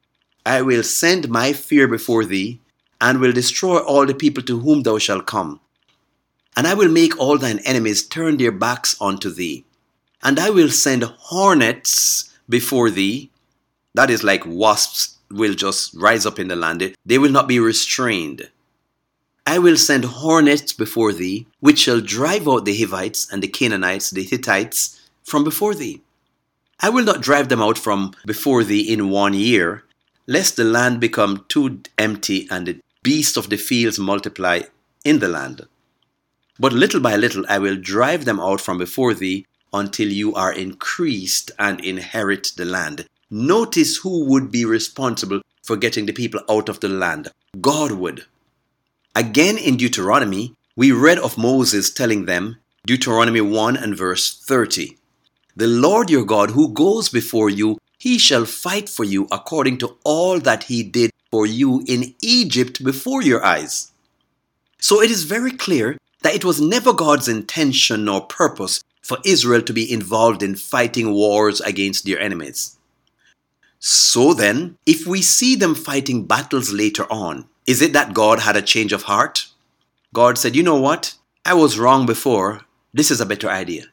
I 0.45 0.62
will 0.62 0.84
send 0.84 1.29
my 1.29 1.53
fear 1.53 1.88
before 1.88 2.25
thee, 2.25 2.60
and 3.01 3.19
will 3.19 3.32
destroy 3.32 3.77
all 3.77 4.05
the 4.05 4.13
people 4.13 4.43
to 4.43 4.60
whom 4.60 4.84
thou 4.84 4.97
shalt 4.97 5.25
come. 5.25 5.60
And 6.55 6.67
I 6.67 6.73
will 6.73 6.89
make 6.89 7.17
all 7.17 7.38
thine 7.38 7.60
enemies 7.60 8.05
turn 8.05 8.38
their 8.38 8.51
backs 8.51 8.95
unto 8.99 9.29
thee. 9.29 9.65
And 10.21 10.39
I 10.39 10.49
will 10.49 10.69
send 10.69 11.03
hornets 11.03 12.38
before 12.49 12.89
thee. 12.89 13.29
That 13.93 14.10
is 14.10 14.23
like 14.23 14.43
wasps 14.45 15.17
will 15.32 15.53
just 15.53 15.93
rise 15.93 16.25
up 16.25 16.39
in 16.39 16.47
the 16.47 16.55
land. 16.55 16.95
They 17.05 17.17
will 17.17 17.32
not 17.32 17.47
be 17.47 17.60
restrained. 17.60 18.49
I 19.45 19.60
will 19.60 19.78
send 19.78 20.06
hornets 20.06 20.73
before 20.73 21.13
thee, 21.13 21.47
which 21.60 21.80
shall 21.80 22.02
drive 22.02 22.47
out 22.47 22.65
the 22.65 22.78
Hivites 22.78 23.32
and 23.32 23.41
the 23.41 23.47
Canaanites, 23.47 24.12
the 24.12 24.23
Hittites, 24.23 24.99
from 25.23 25.43
before 25.43 25.75
thee. 25.75 26.02
I 26.80 26.89
will 26.89 27.04
not 27.04 27.21
drive 27.21 27.49
them 27.49 27.62
out 27.62 27.78
from 27.78 28.13
before 28.25 28.63
thee 28.63 28.82
in 28.82 29.10
one 29.10 29.34
year, 29.34 29.84
lest 30.28 30.56
the 30.56 30.63
land 30.63 30.99
become 30.99 31.45
too 31.49 31.82
empty 31.97 32.47
and 32.49 32.67
the 32.67 32.80
beasts 33.04 33.38
of 33.38 33.49
the 33.49 33.58
fields 33.58 33.99
multiply 33.99 34.62
in 35.04 35.19
the 35.19 35.28
land. 35.28 35.67
But 36.60 36.73
little 36.73 36.99
by 36.99 37.15
little 37.15 37.45
I 37.49 37.58
will 37.60 37.75
drive 37.75 38.25
them 38.25 38.39
out 38.39 38.62
from 38.62 38.78
before 38.78 39.13
thee 39.13 39.45
until 39.73 40.10
you 40.10 40.34
are 40.36 40.54
increased 40.54 41.52
and 41.58 41.84
inherit 41.84 42.52
the 42.58 42.65
land. 42.65 43.06
Notice 43.30 43.97
who 43.97 44.25
would 44.25 44.52
be 44.52 44.65
responsible 44.65 45.41
for 45.63 45.78
getting 45.78 46.06
the 46.06 46.13
people 46.13 46.41
out 46.49 46.67
of 46.67 46.80
the 46.80 46.89
land. 46.89 47.30
God 47.62 47.91
would. 47.91 48.25
Again 49.15 49.58
in 49.58 49.76
Deuteronomy, 49.76 50.56
we 50.76 50.91
read 50.91 51.17
of 51.17 51.38
Moses 51.38 51.89
telling 51.89 52.26
them, 52.26 52.58
Deuteronomy 52.86 53.41
1 53.41 53.76
and 53.76 53.98
verse 53.98 54.39
30, 54.39 54.98
The 55.56 55.67
Lord 55.67 56.10
your 56.10 56.24
God 56.24 56.52
who 56.52 56.72
goes 56.72 57.10
before 57.10 57.50
you, 57.50 57.80
he 57.98 58.19
shall 58.19 58.45
fight 58.45 58.88
for 58.88 59.04
you 59.04 59.28
according 59.32 59.80
to 59.80 59.98
all 60.04 60.39
that 60.39 60.65
he 60.65 60.84
did 60.84 61.12
for 61.32 61.45
you 61.45 61.84
in 61.88 62.13
Egypt 62.22 62.84
before 62.84 63.22
your 63.24 63.43
eyes. 63.43 63.91
So 64.80 65.02
it 65.02 65.12
is 65.12 65.24
very 65.24 65.52
clear 65.52 65.98
that 66.22 66.36
it 66.36 66.45
was 66.45 66.62
never 66.62 66.93
God's 66.93 67.28
intention 67.28 68.06
nor 68.06 68.22
purpose 68.22 68.84
for 69.02 69.17
Israel 69.26 69.63
to 69.63 69.74
be 69.74 69.91
involved 69.91 70.43
in 70.43 70.56
fighting 70.56 71.12
wars 71.12 71.62
against 71.62 72.06
their 72.06 72.19
enemies. 72.19 72.78
So 73.80 74.34
then, 74.34 74.78
if 74.86 75.08
we 75.08 75.22
see 75.22 75.56
them 75.56 75.74
fighting 75.74 76.26
battles 76.26 76.72
later 76.74 77.06
on, 77.10 77.48
is 77.65 77.82
it 77.82 77.94
that 77.94 78.13
God 78.13 78.39
had 78.39 78.58
a 78.58 78.62
change 78.62 78.92
of 78.92 79.04
heart? 79.04 79.48
God 80.13 80.38
said, 80.38 80.56
You 80.56 80.63
know 80.63 80.80
what? 80.80 81.15
I 81.46 81.54
was 81.54 81.80
wrong 81.80 82.06
before. 82.06 82.62
This 82.94 83.10
is 83.10 83.22
a 83.22 83.26
better 83.26 83.50
idea. 83.50 83.86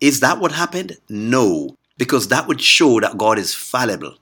Is 0.00 0.20
that 0.20 0.38
what 0.38 0.52
happened? 0.52 0.96
No, 1.08 1.76
because 1.98 2.28
that 2.28 2.46
would 2.46 2.62
show 2.62 3.00
that 3.00 3.18
God 3.18 3.38
is 3.38 3.54
fallible. 3.54 4.14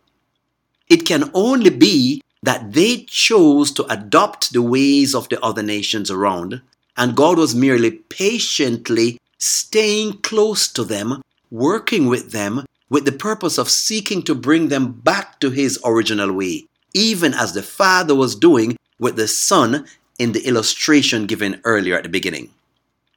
It 0.89 1.05
can 1.05 1.31
only 1.35 1.71
be 1.71 2.23
that 2.43 2.73
they 2.73 3.03
chose 3.03 3.73
to 3.73 3.85
adopt 3.93 4.53
the 4.53 4.63
ways 4.63 5.15
of 5.15 5.29
the 5.29 5.41
other 5.43 5.63
nations 5.63 6.11
around, 6.11 6.63
and 6.97 7.17
God 7.17 7.39
was 7.39 7.55
merely 7.55 7.91
patiently 7.91 9.21
staying 9.39 10.19
close 10.23 10.67
to 10.73 10.85
them, 10.85 11.23
working 11.51 12.07
with 12.07 12.33
them, 12.33 12.65
with 12.89 13.05
the 13.05 13.13
purpose 13.13 13.59
of 13.59 13.71
seeking 13.71 14.23
to 14.23 14.35
bring 14.35 14.69
them 14.69 14.93
back 14.93 15.41
to 15.41 15.51
His 15.51 15.79
original 15.85 16.33
way, 16.33 16.67
even 16.95 17.35
as 17.35 17.53
the 17.53 17.63
Father 17.63 18.15
was 18.15 18.35
doing 18.35 18.77
with 18.99 19.17
the 19.17 19.29
Son 19.29 19.87
in 20.19 20.33
the 20.33 20.47
illustration 20.47 21.27
given 21.27 21.61
earlier 21.65 21.97
at 21.97 22.05
the 22.05 22.09
beginning. 22.09 22.51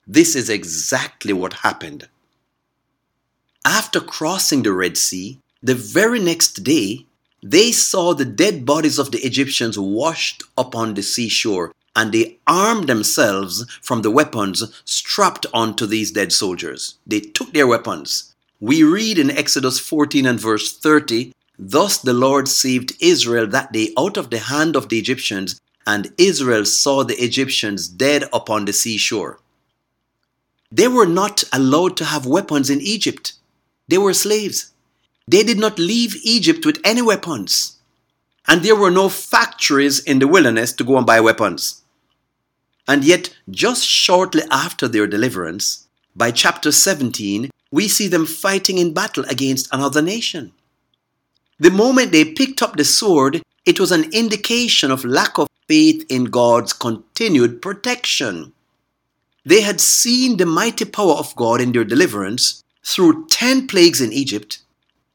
This 0.08 0.36
is 0.36 0.50
exactly 0.50 1.34
what 1.34 1.54
happened. 1.54 2.08
After 3.66 4.00
crossing 4.00 4.64
the 4.64 4.74
Red 4.74 4.98
Sea, 4.98 5.40
the 5.62 5.76
very 5.76 6.20
next 6.20 6.64
day, 6.64 7.06
they 7.44 7.72
saw 7.72 8.14
the 8.14 8.26
dead 8.26 8.66
bodies 8.66 8.98
of 8.98 9.12
the 9.12 9.20
Egyptians 9.20 9.78
washed 9.78 10.44
upon 10.58 10.94
the 10.94 11.04
seashore, 11.04 11.74
and 11.96 12.12
they 12.12 12.38
armed 12.48 12.88
themselves 12.88 13.66
from 13.82 14.02
the 14.02 14.12
weapons 14.12 14.64
strapped 14.86 15.46
onto 15.54 15.86
these 15.86 16.12
dead 16.12 16.34
soldiers. 16.34 16.96
They 17.06 17.20
took 17.20 17.54
their 17.54 17.68
weapons. 17.68 18.29
We 18.62 18.84
read 18.84 19.18
in 19.18 19.32
Exodus 19.32 19.80
14 19.80 20.26
and 20.26 20.40
verse 20.40 20.78
30 20.78 21.34
Thus 21.58 21.98
the 21.98 22.14
Lord 22.14 22.48
saved 22.48 22.94
Israel 23.00 23.48
that 23.48 23.72
day 23.72 23.94
out 23.98 24.18
of 24.18 24.30
the 24.30 24.40
hand 24.40 24.76
of 24.76 24.90
the 24.90 25.00
Egyptians, 25.00 25.60
and 25.88 26.14
Israel 26.18 26.66
saw 26.66 27.04
the 27.04 27.22
Egyptians 27.24 27.88
dead 27.88 28.26
upon 28.34 28.66
the 28.66 28.74
seashore. 28.74 29.40
They 30.72 30.88
were 30.88 31.06
not 31.06 31.44
allowed 31.52 31.98
to 31.98 32.06
have 32.06 32.26
weapons 32.26 32.70
in 32.70 32.82
Egypt. 32.82 33.34
They 33.88 33.98
were 33.98 34.14
slaves. 34.14 34.72
They 35.28 35.44
did 35.44 35.58
not 35.58 35.80
leave 35.80 36.16
Egypt 36.24 36.66
with 36.66 36.80
any 36.84 37.02
weapons. 37.02 37.80
And 38.48 38.62
there 38.62 38.76
were 38.76 38.92
no 38.92 39.10
factories 39.10 40.00
in 40.00 40.20
the 40.20 40.28
wilderness 40.28 40.74
to 40.74 40.84
go 40.84 40.98
and 40.98 41.06
buy 41.06 41.20
weapons. 41.22 41.82
And 42.88 43.04
yet, 43.04 43.36
just 43.50 43.86
shortly 43.86 44.44
after 44.52 44.88
their 44.88 45.08
deliverance, 45.08 45.88
by 46.16 46.32
chapter 46.32 46.72
17, 46.72 47.50
we 47.72 47.88
see 47.88 48.08
them 48.08 48.26
fighting 48.26 48.78
in 48.78 48.94
battle 48.94 49.26
against 49.30 49.68
another 49.72 50.02
nation. 50.02 50.52
The 51.60 51.72
moment 51.72 52.12
they 52.12 52.26
picked 52.26 52.62
up 52.62 52.78
the 52.78 52.86
sword, 52.86 53.42
it 53.66 53.80
was 53.80 53.92
an 53.92 54.12
indication 54.14 54.92
of 54.92 55.06
lack 55.06 55.38
of 55.38 55.48
faith 55.68 56.06
in 56.10 56.26
God's 56.26 56.74
continued 56.74 57.62
protection. 57.62 58.54
They 59.46 59.62
had 59.62 59.80
seen 59.82 60.38
the 60.38 60.46
mighty 60.46 60.86
power 60.86 61.14
of 61.14 61.36
God 61.36 61.62
in 61.62 61.72
their 61.72 61.84
deliverance 61.84 62.64
through 62.84 63.28
10 63.28 63.68
plagues 63.68 64.02
in 64.02 64.12
Egypt, 64.12 64.60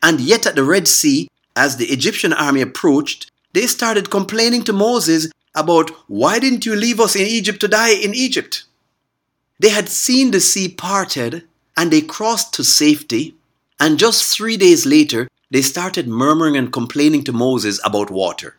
and 0.02 0.20
yet 0.20 0.46
at 0.46 0.54
the 0.54 0.64
Red 0.64 0.86
Sea, 0.86 1.28
as 1.56 1.76
the 1.76 1.86
Egyptian 1.86 2.32
army 2.32 2.60
approached, 2.60 3.30
they 3.52 3.66
started 3.66 4.10
complaining 4.10 4.62
to 4.64 4.72
Moses 4.72 5.30
about 5.54 5.90
why 6.08 6.38
didn't 6.38 6.66
you 6.66 6.74
leave 6.74 7.00
us 7.00 7.16
in 7.16 7.26
Egypt 7.26 7.60
to 7.60 7.68
die 7.68 7.94
in 7.94 8.14
Egypt? 8.14 8.64
They 9.60 9.70
had 9.70 9.88
seen 9.88 10.30
the 10.30 10.40
sea 10.40 10.68
parted 10.68 11.44
and 11.76 11.90
they 11.90 12.00
crossed 12.00 12.54
to 12.54 12.64
safety, 12.64 13.34
and 13.80 13.98
just 13.98 14.24
three 14.24 14.56
days 14.56 14.86
later, 14.86 15.28
they 15.50 15.62
started 15.62 16.08
murmuring 16.08 16.56
and 16.56 16.72
complaining 16.72 17.22
to 17.24 17.32
Moses 17.32 17.80
about 17.84 18.10
water. 18.10 18.56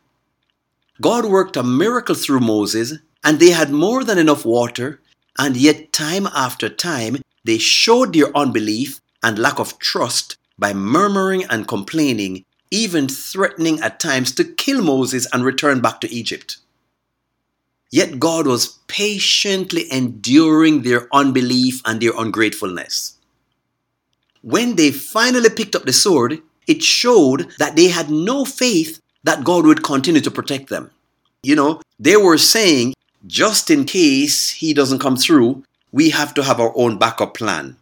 God 1.02 1.26
worked 1.26 1.58
a 1.58 1.64
miracle 1.64 2.16
through 2.16 2.40
Moses, 2.40 2.94
and 3.24 3.40
they 3.40 3.50
had 3.50 3.72
more 3.72 4.04
than 4.04 4.18
enough 4.18 4.46
water, 4.46 5.02
and 5.38 5.58
yet, 5.58 5.92
time 5.92 6.28
after 6.28 6.70
time, 6.70 7.18
they 7.44 7.58
showed 7.58 8.14
their 8.14 8.36
unbelief 8.36 9.02
and 9.22 9.38
lack 9.38 9.60
of 9.60 9.78
trust 9.80 10.38
by 10.58 10.74
murmuring 10.74 11.44
and 11.50 11.68
complaining, 11.68 12.46
even 12.72 13.08
threatening 13.08 13.82
at 13.82 14.00
times 14.00 14.32
to 14.34 14.44
kill 14.44 14.82
Moses 14.82 15.28
and 15.34 15.44
return 15.44 15.82
back 15.82 16.00
to 16.02 16.12
Egypt. 16.12 16.58
Yet 17.96 18.20
God 18.20 18.46
was 18.46 18.80
patiently 18.88 19.90
enduring 19.90 20.82
their 20.82 21.08
unbelief 21.14 21.82
and 21.86 22.02
their 22.02 22.12
ungratefulness. 22.18 23.16
When 24.42 24.76
they 24.76 24.92
finally 24.92 25.50
picked 25.50 25.76
up 25.76 25.86
the 25.86 25.94
sword, 25.94 26.42
it 26.68 26.84
showed 26.84 27.54
that 27.58 27.78
they 27.78 27.88
had 27.88 28.10
no 28.10 28.44
faith 28.44 29.00
that 29.24 29.46
God 29.46 29.66
would 29.66 29.82
continue 29.82 30.20
to 30.20 30.30
protect 30.30 30.68
them. 30.68 30.92
You 31.42 31.56
know, 31.56 31.80
they 31.98 32.18
were 32.18 32.38
saying, 32.38 32.96
just 33.28 33.72
in 33.72 33.86
case 33.86 34.50
he 34.50 34.74
doesn't 34.74 35.00
come 35.00 35.16
through, 35.16 35.64
we 35.94 36.10
have 36.10 36.34
to 36.34 36.44
have 36.44 36.60
our 36.60 36.74
own 36.76 36.98
backup 36.98 37.34
plan. 37.34 37.78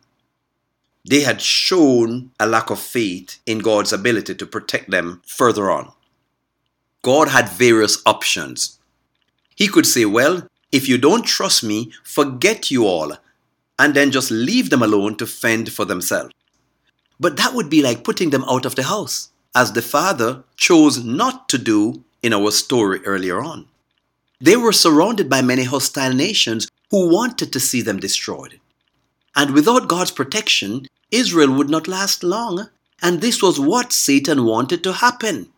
They 1.10 1.22
had 1.22 1.42
shown 1.42 2.30
a 2.40 2.46
lack 2.46 2.70
of 2.70 2.80
faith 2.80 3.40
in 3.48 3.66
God's 3.66 3.92
ability 3.92 4.36
to 4.36 4.46
protect 4.46 4.92
them 4.92 5.24
further 5.26 5.72
on. 5.72 5.92
God 7.02 7.30
had 7.30 7.50
various 7.50 8.00
options. 8.06 8.78
He 9.56 9.68
could 9.68 9.86
say, 9.86 10.06
Well, 10.06 10.48
if 10.72 10.88
you 10.88 10.98
don't 10.98 11.26
trust 11.26 11.64
me, 11.64 11.92
forget 12.04 12.72
you 12.72 12.86
all, 12.86 13.14
and 13.78 13.94
then 13.94 14.12
just 14.12 14.32
leave 14.32 14.70
them 14.70 14.82
alone 14.84 15.16
to 15.18 15.28
fend 15.28 15.72
for 15.72 15.86
themselves. 15.86 16.34
But 17.20 17.38
that 17.38 17.54
would 17.54 17.70
be 17.70 17.82
like 17.82 18.04
putting 18.04 18.32
them 18.32 18.44
out 18.46 18.66
of 18.66 18.76
the 18.76 18.84
house, 18.84 19.30
as 19.56 19.74
the 19.74 19.82
father 19.82 20.44
chose 20.58 21.04
not 21.04 21.48
to 21.50 21.58
do 21.58 22.04
in 22.22 22.34
our 22.34 22.52
story 22.52 23.02
earlier 23.06 23.42
on. 23.42 23.68
They 24.42 24.58
were 24.58 24.74
surrounded 24.74 25.30
by 25.30 25.42
many 25.42 25.64
hostile 25.64 26.14
nations 26.14 26.68
who 26.90 27.10
wanted 27.10 27.54
to 27.54 27.60
see 27.60 27.82
them 27.82 28.00
destroyed. 28.00 28.60
And 29.36 29.52
without 29.52 29.88
God's 29.88 30.12
protection, 30.12 30.88
Israel 31.12 31.54
would 31.54 31.70
not 31.70 31.88
last 31.88 32.24
long, 32.24 32.70
and 33.02 33.22
this 33.22 33.42
was 33.42 33.60
what 33.60 33.94
Satan 33.94 34.46
wanted 34.46 34.84
to 34.84 34.94
happen. 34.94 35.50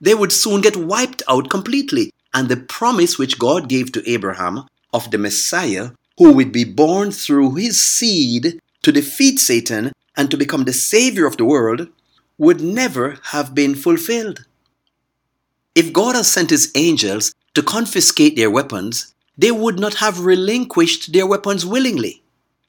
They 0.00 0.14
would 0.14 0.32
soon 0.32 0.60
get 0.60 0.76
wiped 0.76 1.22
out 1.28 1.50
completely, 1.50 2.12
and 2.38 2.48
the 2.48 2.56
promise 2.56 3.18
which 3.18 3.36
God 3.36 3.68
gave 3.68 3.90
to 3.90 4.08
Abraham 4.08 4.68
of 4.94 5.10
the 5.10 5.18
Messiah, 5.18 5.90
who 6.18 6.32
would 6.34 6.52
be 6.52 6.62
born 6.62 7.10
through 7.10 7.56
his 7.56 7.82
seed 7.82 8.60
to 8.82 8.92
defeat 8.92 9.40
Satan 9.40 9.90
and 10.16 10.30
to 10.30 10.36
become 10.36 10.62
the 10.62 10.72
Savior 10.72 11.26
of 11.26 11.36
the 11.36 11.44
world, 11.44 11.88
would 12.38 12.60
never 12.60 13.18
have 13.34 13.56
been 13.56 13.74
fulfilled. 13.74 14.46
If 15.74 15.92
God 15.92 16.14
has 16.14 16.30
sent 16.30 16.50
his 16.50 16.70
angels 16.76 17.34
to 17.54 17.62
confiscate 17.76 18.36
their 18.36 18.52
weapons, 18.52 19.16
they 19.36 19.50
would 19.50 19.80
not 19.80 19.94
have 19.94 20.20
relinquished 20.20 21.12
their 21.12 21.26
weapons 21.26 21.66
willingly. 21.66 22.22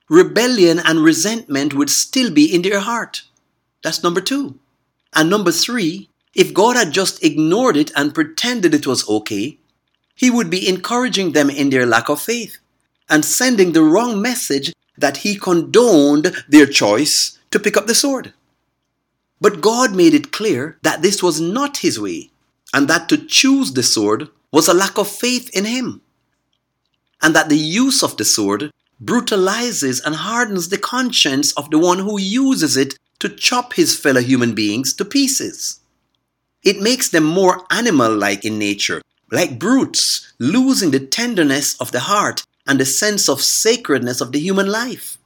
Rebellion 0.09 0.79
and 0.83 1.03
resentment 1.03 1.75
would 1.75 1.91
still 1.91 2.31
be 2.31 2.51
in 2.51 2.63
their 2.63 2.79
heart. 2.79 3.21
That's 3.83 4.01
number 4.01 4.21
two. 4.21 4.57
And 5.13 5.29
number 5.29 5.51
three, 5.51 6.09
if 6.33 6.55
God 6.55 6.75
had 6.75 6.91
just 6.91 7.23
ignored 7.23 7.77
it 7.77 7.91
and 7.95 8.15
pretended 8.15 8.73
it 8.73 8.87
was 8.87 9.07
okay, 9.07 9.58
He 10.19 10.29
would 10.29 10.49
be 10.49 10.67
encouraging 10.67 11.31
them 11.31 11.49
in 11.49 11.69
their 11.69 11.85
lack 11.85 12.09
of 12.09 12.21
faith 12.21 12.57
and 13.09 13.23
sending 13.23 13.71
the 13.71 13.83
wrong 13.83 14.21
message 14.21 14.73
that 14.97 15.17
He 15.17 15.35
condoned 15.35 16.43
their 16.49 16.65
choice 16.65 17.39
to 17.51 17.59
pick 17.59 17.77
up 17.77 17.87
the 17.87 17.95
sword. 17.95 18.33
But 19.39 19.61
God 19.61 19.95
made 19.95 20.13
it 20.13 20.33
clear 20.33 20.77
that 20.81 21.01
this 21.01 21.23
was 21.23 21.39
not 21.39 21.77
His 21.77 21.97
way 21.97 22.31
and 22.73 22.89
that 22.89 23.07
to 23.07 23.17
choose 23.17 23.71
the 23.71 23.81
sword 23.81 24.27
was 24.51 24.67
a 24.67 24.73
lack 24.73 24.97
of 24.97 25.07
faith 25.07 25.49
in 25.55 25.63
Him, 25.63 26.01
and 27.21 27.33
that 27.33 27.47
the 27.47 27.57
use 27.85 28.03
of 28.03 28.17
the 28.17 28.25
sword 28.25 28.73
brutalizes 28.99 30.01
and 30.01 30.15
hardens 30.15 30.67
the 30.67 30.77
conscience 30.77 31.53
of 31.53 31.71
the 31.71 31.79
one 31.79 31.99
who 31.99 32.19
uses 32.19 32.75
it 32.75 32.99
to 33.19 33.29
chop 33.29 33.73
his 33.73 33.97
fellow 33.97 34.21
human 34.21 34.53
beings 34.53 34.93
to 34.93 35.05
pieces. 35.05 35.79
It 36.63 36.81
makes 36.81 37.07
them 37.07 37.23
more 37.23 37.63
animal 37.71 38.13
like 38.13 38.43
in 38.43 38.59
nature, 38.59 39.01
like 39.31 39.59
brutes, 39.59 40.33
losing 40.39 40.91
the 40.91 40.99
tenderness 40.99 41.79
of 41.79 41.91
the 41.91 42.01
heart 42.01 42.43
and 42.67 42.79
the 42.79 42.85
sense 42.85 43.27
of 43.27 43.41
sacredness 43.41 44.21
of 44.21 44.31
the 44.31 44.39
human 44.39 44.67
life. 44.67 45.17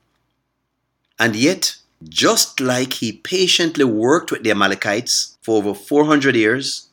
And 1.19 1.35
yet, 1.35 1.77
just 2.07 2.59
like 2.59 2.93
he 2.93 3.11
patiently 3.13 3.85
worked 3.85 4.31
with 4.31 4.43
the 4.43 4.51
Amalekites 4.51 5.37
for 5.41 5.57
over 5.57 5.73
400 5.73 6.35
years 6.35 6.89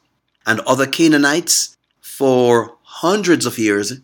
and 0.46 0.60
other 0.60 0.86
Canaanites 0.86 1.76
for 2.00 2.76
hundreds 2.82 3.46
of 3.46 3.58
years, 3.58 4.00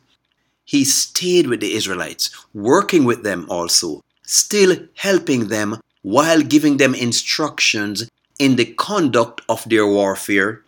he 0.64 0.84
stayed 0.84 1.46
with 1.46 1.60
the 1.60 1.74
Israelites, 1.74 2.30
working 2.52 3.04
with 3.04 3.22
them 3.22 3.46
also, 3.48 4.02
still 4.22 4.76
helping 4.94 5.48
them 5.48 5.80
while 6.02 6.40
giving 6.40 6.76
them 6.76 6.94
instructions 6.94 8.08
in 8.38 8.56
the 8.56 8.64
conduct 8.74 9.40
of 9.48 9.68
their 9.68 9.86
warfare 9.86 10.62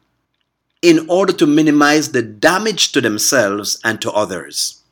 in 0.82 1.08
order 1.08 1.32
to 1.32 1.46
minimize 1.46 2.12
the 2.12 2.22
damage 2.22 2.92
to 2.92 3.00
themselves 3.00 3.80
and 3.84 4.00
to 4.00 4.12
others. 4.12 4.82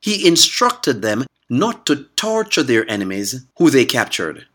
He 0.00 0.26
instructed 0.26 1.02
them 1.02 1.26
not 1.50 1.86
to 1.86 2.04
torture 2.16 2.62
their 2.62 2.88
enemies 2.90 3.44
who 3.56 3.70
they 3.70 3.84
captured. 3.84 4.46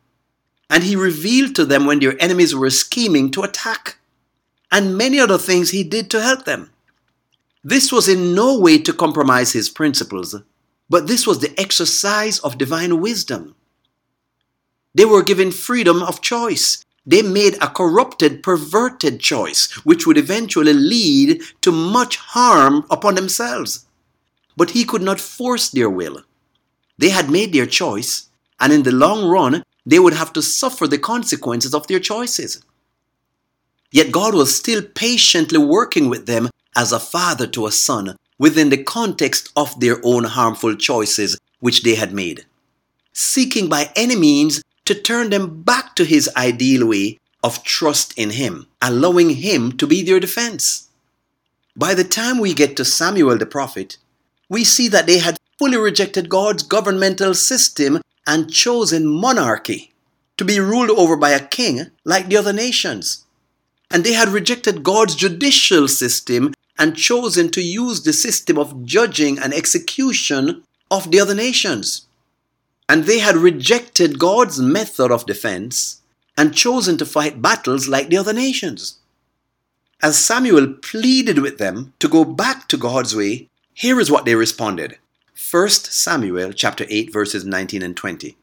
And 0.69 0.83
he 0.83 0.95
revealed 0.95 1.55
to 1.55 1.65
them 1.65 1.85
when 1.85 1.99
their 1.99 2.21
enemies 2.21 2.55
were 2.55 2.69
scheming 2.69 3.31
to 3.31 3.43
attack, 3.43 3.97
and 4.71 4.97
many 4.97 5.19
other 5.19 5.37
things 5.37 5.69
he 5.69 5.83
did 5.83 6.09
to 6.11 6.21
help 6.21 6.45
them. 6.45 6.71
This 7.63 7.91
was 7.91 8.07
in 8.07 8.33
no 8.33 8.57
way 8.57 8.77
to 8.79 8.93
compromise 8.93 9.53
his 9.53 9.69
principles, 9.69 10.35
but 10.89 11.07
this 11.07 11.27
was 11.27 11.39
the 11.39 11.59
exercise 11.59 12.39
of 12.39 12.57
divine 12.57 13.01
wisdom. 13.01 13.55
They 14.95 15.05
were 15.05 15.23
given 15.23 15.51
freedom 15.51 16.01
of 16.03 16.21
choice 16.21 16.83
they 17.05 17.21
made 17.21 17.55
a 17.55 17.67
corrupted, 17.67 18.43
perverted 18.43 19.19
choice, 19.19 19.71
which 19.83 20.07
would 20.07 20.17
eventually 20.17 20.73
lead 20.73 21.41
to 21.61 21.71
much 21.71 22.17
harm 22.17 22.85
upon 22.89 23.15
themselves. 23.15 23.85
But 24.55 24.71
he 24.71 24.85
could 24.85 25.01
not 25.01 25.19
force 25.19 25.69
their 25.69 25.89
will. 25.89 26.21
They 26.97 27.09
had 27.09 27.29
made 27.29 27.53
their 27.53 27.65
choice, 27.65 28.29
and 28.59 28.71
in 28.71 28.83
the 28.83 28.91
long 28.91 29.27
run, 29.27 29.63
they 29.85 29.99
would 29.99 30.13
have 30.13 30.31
to 30.33 30.41
suffer 30.41 30.87
the 30.87 30.97
consequences 30.97 31.73
of 31.73 31.87
their 31.87 31.99
choices. 31.99 32.63
Yet 33.91 34.11
God 34.11 34.33
was 34.33 34.55
still 34.55 34.81
patiently 34.81 35.59
working 35.59 36.09
with 36.09 36.25
them 36.25 36.49
as 36.75 36.91
a 36.91 36.99
father 36.99 37.47
to 37.47 37.67
a 37.67 37.71
son 37.71 38.15
within 38.39 38.69
the 38.69 38.83
context 38.83 39.51
of 39.55 39.79
their 39.79 39.99
own 40.03 40.23
harmful 40.23 40.75
choices 40.75 41.37
which 41.59 41.83
they 41.83 41.95
had 41.95 42.13
made, 42.13 42.45
seeking 43.11 43.69
by 43.69 43.91
any 43.95 44.15
means 44.15 44.61
to 44.85 44.95
turn 44.95 45.29
them 45.29 45.63
back 45.63 45.95
to 45.95 46.03
his 46.03 46.29
ideal 46.35 46.87
way 46.87 47.19
of 47.43 47.63
trust 47.63 48.17
in 48.17 48.31
him, 48.31 48.67
allowing 48.81 49.29
him 49.31 49.71
to 49.77 49.87
be 49.87 50.01
their 50.03 50.19
defense. 50.19 50.89
By 51.75 51.93
the 51.93 52.03
time 52.03 52.39
we 52.39 52.53
get 52.53 52.75
to 52.77 52.85
Samuel 52.85 53.37
the 53.37 53.45
prophet, 53.45 53.97
we 54.49 54.63
see 54.63 54.87
that 54.89 55.07
they 55.07 55.19
had 55.19 55.39
fully 55.57 55.77
rejected 55.77 56.29
God's 56.29 56.63
governmental 56.63 57.33
system 57.33 58.01
and 58.27 58.51
chosen 58.51 59.07
monarchy 59.07 59.91
to 60.37 60.45
be 60.45 60.59
ruled 60.59 60.89
over 60.91 61.15
by 61.15 61.31
a 61.31 61.45
king 61.45 61.87
like 62.05 62.27
the 62.27 62.37
other 62.37 62.53
nations. 62.53 63.25
And 63.91 64.03
they 64.03 64.13
had 64.13 64.29
rejected 64.29 64.83
God's 64.83 65.15
judicial 65.15 65.87
system 65.87 66.53
and 66.77 66.95
chosen 66.95 67.49
to 67.51 67.61
use 67.61 68.03
the 68.03 68.13
system 68.13 68.57
of 68.57 68.85
judging 68.85 69.37
and 69.37 69.53
execution 69.53 70.63
of 70.89 71.11
the 71.11 71.19
other 71.19 71.35
nations 71.35 72.07
and 72.89 73.03
they 73.03 73.19
had 73.19 73.35
rejected 73.35 74.19
God's 74.19 74.59
method 74.59 75.11
of 75.11 75.25
defense 75.25 76.01
and 76.37 76.55
chosen 76.55 76.97
to 76.97 77.05
fight 77.05 77.41
battles 77.41 77.87
like 77.87 78.09
the 78.09 78.17
other 78.17 78.33
nations. 78.33 78.99
As 80.01 80.17
Samuel 80.17 80.73
pleaded 80.81 81.39
with 81.39 81.59
them 81.59 81.93
to 81.99 82.09
go 82.09 82.25
back 82.25 82.67
to 82.67 82.77
God's 82.77 83.15
way, 83.15 83.49
here 83.73 83.99
is 83.99 84.11
what 84.11 84.25
they 84.25 84.35
responded. 84.35 84.97
1 85.49 85.69
Samuel 85.69 86.51
chapter 86.51 86.85
8 86.89 87.13
verses 87.13 87.45
19 87.45 87.81
and 87.81 87.95
20. 87.95 88.37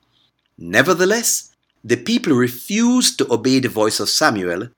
Nevertheless, 0.58 1.54
the 1.82 1.96
people 1.96 2.34
refused 2.34 3.18
to 3.18 3.32
obey 3.32 3.58
the 3.58 3.68
voice 3.68 4.00
of 4.00 4.08
Samuel, 4.08 4.68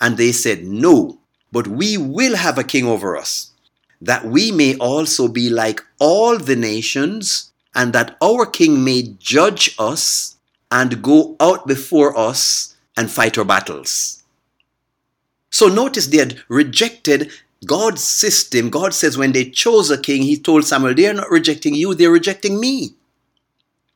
and 0.00 0.16
they 0.16 0.32
said, 0.32 0.64
No, 0.64 1.18
but 1.52 1.66
we 1.66 1.96
will 1.96 2.36
have 2.36 2.58
a 2.58 2.64
king 2.64 2.86
over 2.86 3.16
us, 3.16 3.52
that 4.00 4.24
we 4.24 4.52
may 4.52 4.76
also 4.76 5.28
be 5.28 5.48
like 5.48 5.82
all 5.98 6.38
the 6.38 6.56
nations 6.56 7.49
and 7.74 7.92
that 7.92 8.16
our 8.22 8.46
king 8.46 8.84
may 8.84 9.14
judge 9.18 9.74
us 9.78 10.36
and 10.70 11.02
go 11.02 11.36
out 11.40 11.66
before 11.66 12.16
us 12.16 12.76
and 12.96 13.10
fight 13.10 13.38
our 13.38 13.44
battles. 13.44 14.22
So 15.50 15.68
notice 15.68 16.06
they 16.06 16.18
had 16.18 16.40
rejected 16.48 17.30
God's 17.66 18.02
system. 18.02 18.70
God 18.70 18.94
says 18.94 19.18
when 19.18 19.32
they 19.32 19.50
chose 19.50 19.90
a 19.90 20.00
king, 20.00 20.22
he 20.22 20.36
told 20.36 20.64
Samuel, 20.64 20.94
they 20.94 21.08
are 21.08 21.14
not 21.14 21.30
rejecting 21.30 21.74
you, 21.74 21.94
they're 21.94 22.10
rejecting 22.10 22.60
me. 22.60 22.94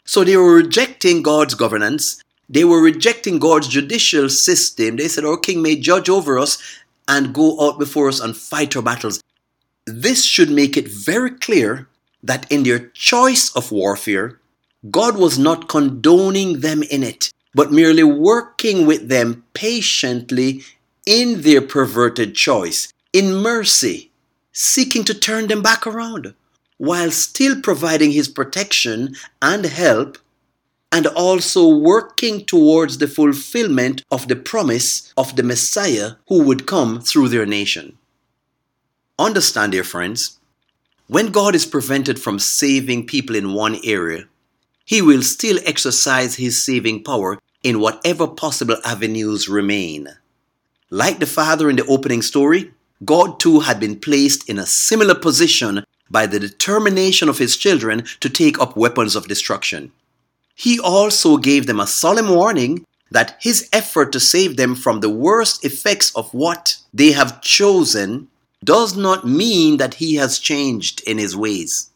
So 0.04 0.24
they 0.24 0.36
were 0.36 0.54
rejecting 0.54 1.22
God's 1.22 1.54
governance. 1.54 2.22
They 2.48 2.64
were 2.64 2.82
rejecting 2.82 3.38
God's 3.38 3.68
judicial 3.68 4.28
system. 4.28 4.96
They 4.96 5.08
said, 5.08 5.24
Our 5.24 5.38
king 5.38 5.62
may 5.62 5.76
judge 5.76 6.10
over 6.10 6.38
us 6.38 6.58
and 7.08 7.34
go 7.34 7.58
out 7.66 7.78
before 7.78 8.08
us 8.08 8.20
and 8.20 8.36
fight 8.36 8.76
our 8.76 8.82
battles. 8.82 9.22
This 9.86 10.24
should 10.24 10.50
make 10.50 10.76
it 10.76 10.88
very 10.88 11.30
clear 11.30 11.88
that 12.24 12.50
in 12.50 12.62
their 12.62 12.88
choice 12.88 13.54
of 13.54 13.70
warfare, 13.70 14.40
God 14.90 15.16
was 15.16 15.38
not 15.38 15.68
condoning 15.68 16.60
them 16.60 16.82
in 16.82 17.02
it, 17.02 17.30
but 17.54 17.70
merely 17.70 18.02
working 18.02 18.86
with 18.86 19.08
them 19.08 19.44
patiently 19.54 20.62
in 21.06 21.42
their 21.42 21.60
perverted 21.60 22.34
choice, 22.34 22.92
in 23.12 23.34
mercy, 23.34 24.10
seeking 24.52 25.04
to 25.04 25.14
turn 25.14 25.48
them 25.48 25.62
back 25.62 25.86
around, 25.86 26.34
while 26.78 27.10
still 27.10 27.60
providing 27.60 28.10
His 28.12 28.28
protection 28.28 29.14
and 29.40 29.66
help, 29.66 30.18
and 30.90 31.06
also 31.08 31.68
working 31.68 32.44
towards 32.44 32.98
the 32.98 33.08
fulfillment 33.08 34.02
of 34.10 34.28
the 34.28 34.36
promise 34.36 35.12
of 35.16 35.36
the 35.36 35.42
Messiah 35.42 36.12
who 36.28 36.42
would 36.42 36.66
come 36.66 37.00
through 37.00 37.28
their 37.28 37.46
nation. 37.46 37.98
Understand, 39.18 39.72
dear 39.72 39.84
friends, 39.84 40.38
when 41.06 41.32
God 41.32 41.54
is 41.54 41.66
prevented 41.66 42.18
from 42.18 42.38
saving 42.38 43.06
people 43.06 43.36
in 43.36 43.52
one 43.52 43.78
area, 43.84 44.24
he 44.84 45.02
will 45.02 45.22
still 45.22 45.58
exercise 45.64 46.36
his 46.36 46.62
saving 46.62 47.04
power 47.04 47.38
in 47.62 47.80
whatever 47.80 48.26
possible 48.26 48.76
avenues 48.84 49.48
remain. 49.48 50.08
Like 50.90 51.18
the 51.18 51.26
father 51.26 51.68
in 51.68 51.76
the 51.76 51.86
opening 51.86 52.22
story, 52.22 52.72
God 53.04 53.38
too 53.38 53.60
had 53.60 53.80
been 53.80 53.98
placed 53.98 54.48
in 54.48 54.58
a 54.58 54.66
similar 54.66 55.14
position 55.14 55.84
by 56.10 56.26
the 56.26 56.38
determination 56.38 57.28
of 57.28 57.38
his 57.38 57.56
children 57.56 58.04
to 58.20 58.30
take 58.30 58.58
up 58.58 58.76
weapons 58.76 59.16
of 59.16 59.28
destruction. 59.28 59.92
He 60.54 60.78
also 60.78 61.36
gave 61.36 61.66
them 61.66 61.80
a 61.80 61.86
solemn 61.86 62.28
warning 62.28 62.86
that 63.10 63.36
his 63.40 63.68
effort 63.72 64.12
to 64.12 64.20
save 64.20 64.56
them 64.56 64.74
from 64.74 65.00
the 65.00 65.10
worst 65.10 65.64
effects 65.64 66.14
of 66.14 66.32
what 66.32 66.76
they 66.92 67.12
have 67.12 67.40
chosen 67.40 68.28
does 68.64 68.96
not 68.96 69.26
mean 69.26 69.76
that 69.76 69.94
he 69.94 70.14
has 70.16 70.38
changed 70.38 71.02
in 71.06 71.18
his 71.18 71.36
ways. 71.36 71.90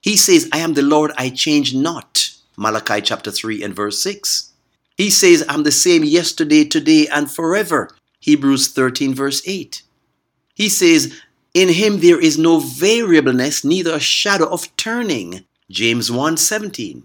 He 0.00 0.16
says, 0.16 0.48
I 0.52 0.58
am 0.58 0.74
the 0.74 0.82
Lord, 0.82 1.12
I 1.16 1.30
change 1.30 1.74
not. 1.74 2.30
Malachi 2.56 3.00
chapter 3.00 3.30
3 3.30 3.62
and 3.62 3.74
verse 3.74 4.02
6. 4.02 4.52
He 4.96 5.10
says, 5.10 5.44
I'm 5.48 5.64
the 5.64 5.72
same 5.72 6.04
yesterday, 6.04 6.64
today, 6.64 7.08
and 7.08 7.30
forever. 7.30 7.90
Hebrews 8.20 8.72
13 8.72 9.14
verse 9.14 9.42
8. 9.46 9.82
He 10.54 10.68
says, 10.68 11.20
In 11.52 11.68
him 11.68 12.00
there 12.00 12.20
is 12.20 12.38
no 12.38 12.60
variableness, 12.60 13.64
neither 13.64 13.94
a 13.94 14.00
shadow 14.00 14.46
of 14.46 14.74
turning. 14.76 15.44
James 15.70 16.10
1 16.10 16.36
17. 16.36 17.02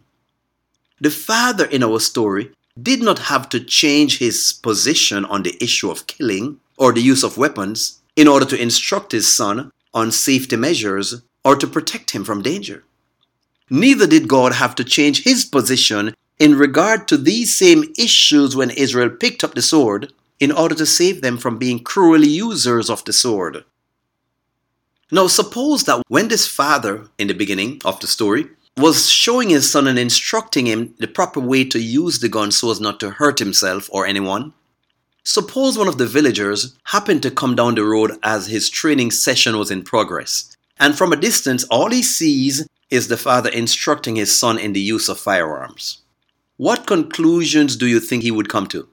The 1.02 1.10
father 1.10 1.66
in 1.66 1.84
our 1.84 2.00
story 2.00 2.52
did 2.82 3.02
not 3.02 3.20
have 3.20 3.50
to 3.50 3.60
change 3.60 4.20
his 4.20 4.54
position 4.54 5.26
on 5.26 5.44
the 5.44 5.58
issue 5.62 5.90
of 5.90 6.08
killing 6.08 6.60
or 6.78 6.94
the 6.94 7.02
use 7.02 7.24
of 7.24 7.38
weapons 7.38 7.99
in 8.20 8.28
order 8.28 8.46
to 8.46 8.62
instruct 8.62 9.14
his 9.14 9.34
son 9.34 9.72
on 9.94 10.12
safety 10.12 10.58
measures 10.58 11.22
or 11.46 11.56
to 11.56 11.66
protect 11.66 12.12
him 12.12 12.26
from 12.26 12.42
danger. 12.42 12.84
Neither 13.70 14.06
did 14.08 14.28
God 14.28 14.52
have 14.52 14.76
to 14.76 14.84
change 14.84 15.24
his 15.24 15.46
position 15.46 16.14
in 16.38 16.58
regard 16.58 17.08
to 17.08 17.16
these 17.16 17.58
same 17.58 17.86
issues 17.98 18.58
when 18.58 18.72
Israel 18.72 19.10
picked 19.10 19.42
up 19.46 19.56
the 19.56 19.62
sword 19.62 20.12
in 20.38 20.52
order 20.52 20.76
to 20.76 20.86
save 20.86 21.22
them 21.22 21.38
from 21.38 21.58
being 21.58 21.80
cruel 21.80 22.22
users 22.26 22.90
of 22.90 23.06
the 23.06 23.14
sword. 23.14 23.64
Now, 25.10 25.28
suppose 25.28 25.86
that 25.86 26.04
when 26.10 26.28
this 26.28 26.46
father, 26.46 27.08
in 27.18 27.30
the 27.30 27.42
beginning 27.42 27.82
of 27.86 28.02
the 28.02 28.08
story, 28.08 28.48
was 28.76 29.10
showing 29.10 29.48
his 29.48 29.72
son 29.72 29.88
and 29.88 29.98
instructing 29.98 30.66
him 30.66 30.94
the 31.00 31.08
proper 31.08 31.40
way 31.40 31.64
to 31.64 31.80
use 31.80 32.20
the 32.20 32.28
gun 32.28 32.52
so 32.52 32.70
as 32.70 32.82
not 32.82 33.00
to 33.00 33.12
hurt 33.12 33.40
himself 33.40 33.90
or 33.94 34.06
anyone, 34.06 34.54
suppose 35.24 35.78
one 35.78 35.88
of 35.88 35.98
the 35.98 36.08
villagers 36.08 36.76
happened 36.86 37.24
to 37.24 37.32
come 37.32 37.56
down 37.56 37.76
the 37.76 37.84
road 37.84 38.18
as 38.24 38.48
his 38.48 38.70
training 38.70 39.12
session 39.12 39.58
was 39.58 39.72
in 39.72 39.84
progress, 39.84 40.56
and 40.80 40.98
from 40.98 41.14
a 41.14 41.18
distance 41.18 41.64
all 41.66 41.90
he 41.90 42.02
sees 42.02 42.68
is 42.90 43.08
the 43.08 43.18
father 43.18 43.50
instructing 43.50 44.16
his 44.16 44.38
son 44.38 44.58
in 44.58 44.74
the 44.74 44.80
use 44.80 45.10
of 45.10 45.20
firearms. 45.20 46.02
What 46.58 46.88
conclusions 46.88 47.76
do 47.76 47.88
you 47.88 48.00
think 48.00 48.24
he 48.24 48.32
would 48.32 48.50
come 48.50 48.68
to? 48.68 48.88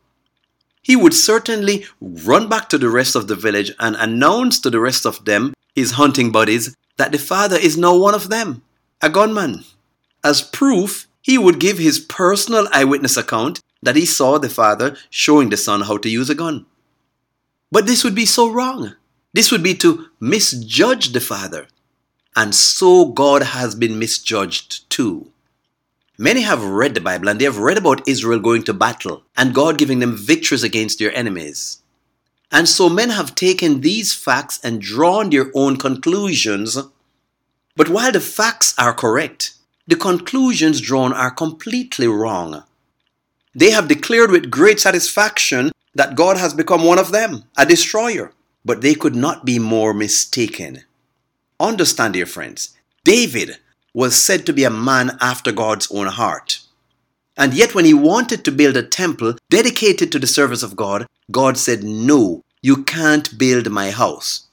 He 0.82 0.94
would 0.94 1.14
certainly 1.14 1.84
run 2.00 2.48
back 2.48 2.68
to 2.68 2.78
the 2.78 2.90
rest 2.90 3.16
of 3.16 3.26
the 3.26 3.34
village 3.34 3.72
and 3.80 3.96
announce 3.96 4.60
to 4.60 4.70
the 4.70 4.78
rest 4.78 5.04
of 5.04 5.24
them, 5.24 5.52
his 5.74 5.92
hunting 5.92 6.30
buddies, 6.30 6.76
that 6.96 7.10
the 7.12 7.18
father 7.18 7.56
is 7.56 7.76
now 7.76 7.96
one 7.96 8.14
of 8.14 8.28
them, 8.28 8.62
a 9.02 9.10
gunman. 9.10 9.64
As 10.22 10.42
proof, 10.42 11.08
he 11.20 11.38
would 11.38 11.58
give 11.58 11.78
his 11.78 11.98
personal 11.98 12.68
eyewitness 12.72 13.16
account 13.16 13.60
that 13.87 13.96
he 13.96 14.05
saw 14.05 14.37
the 14.37 14.49
father 14.49 14.96
showing 15.09 15.49
the 15.49 15.57
son 15.57 15.83
how 15.83 15.96
to 15.96 16.11
use 16.11 16.29
a 16.29 16.35
gun. 16.35 16.66
But 17.70 17.87
this 17.87 18.03
would 18.05 18.14
be 18.14 18.27
so 18.27 18.51
wrong. 18.51 18.94
This 19.33 19.53
would 19.53 19.62
be 19.62 19.75
to 19.77 20.07
misjudge 20.18 21.12
the 21.12 21.20
father. 21.20 21.68
And 22.35 22.55
so 22.55 23.07
God 23.07 23.42
has 23.42 23.75
been 23.75 23.99
misjudged 23.99 24.90
too. 24.90 25.31
Many 26.18 26.42
have 26.42 26.64
read 26.64 26.94
the 26.94 27.01
Bible 27.01 27.29
and 27.29 27.40
they 27.40 27.44
have 27.44 27.59
read 27.59 27.79
about 27.79 28.09
Israel 28.09 28.40
going 28.40 28.62
to 28.64 28.75
battle 28.75 29.22
and 29.37 29.55
God 29.55 29.79
giving 29.79 30.01
them 30.01 30.16
victories 30.16 30.64
against 30.64 30.99
their 30.99 31.14
enemies. 31.14 31.83
And 32.51 32.68
so 32.68 32.88
men 32.88 33.11
have 33.11 33.35
taken 33.35 33.83
these 33.83 34.14
facts 34.14 34.59
and 34.64 34.81
drawn 34.81 35.31
their 35.31 35.51
own 35.55 35.77
conclusions. 35.77 36.79
But 37.77 37.88
while 37.88 38.12
the 38.12 38.20
facts 38.20 38.75
are 38.79 38.94
correct, 38.94 39.53
the 39.87 39.96
conclusions 39.96 40.81
drawn 40.81 41.12
are 41.12 41.31
completely 41.31 42.09
wrong. 42.09 42.64
They 43.56 43.70
have 43.70 43.88
declared 43.88 44.30
with 44.30 44.50
great 44.50 44.78
satisfaction 44.78 45.72
that 45.94 46.14
God 46.14 46.36
has 46.36 46.52
become 46.52 46.84
one 46.84 46.98
of 46.98 47.10
them, 47.10 47.44
a 47.56 47.64
destroyer. 47.64 48.34
But 48.66 48.82
they 48.82 48.94
could 48.94 49.16
not 49.16 49.46
be 49.46 49.58
more 49.58 49.94
mistaken. 49.94 50.84
Understand, 51.58 52.12
dear 52.12 52.26
friends, 52.26 52.76
David 53.02 53.56
was 53.94 54.22
said 54.22 54.44
to 54.44 54.52
be 54.52 54.64
a 54.64 54.70
man 54.70 55.16
after 55.22 55.52
God's 55.52 55.90
own 55.90 56.08
heart. 56.08 56.60
And 57.38 57.54
yet, 57.54 57.74
when 57.74 57.86
he 57.86 57.94
wanted 57.94 58.44
to 58.44 58.52
build 58.52 58.76
a 58.76 58.82
temple 58.82 59.36
dedicated 59.48 60.12
to 60.12 60.18
the 60.18 60.26
service 60.26 60.62
of 60.62 60.76
God, 60.76 61.06
God 61.30 61.56
said, 61.56 61.82
No, 61.82 62.42
you 62.60 62.84
can't 62.84 63.38
build 63.38 63.70
my 63.70 63.90
house. 63.90 64.48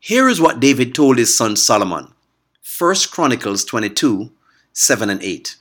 Here 0.00 0.28
is 0.28 0.40
what 0.40 0.60
David 0.60 0.94
told 0.94 1.16
his 1.16 1.34
son 1.34 1.56
Solomon 1.56 2.12
1 2.78 2.94
Chronicles 3.10 3.64
22 3.64 4.30
7 4.74 5.08
and 5.08 5.22
8. 5.22 5.56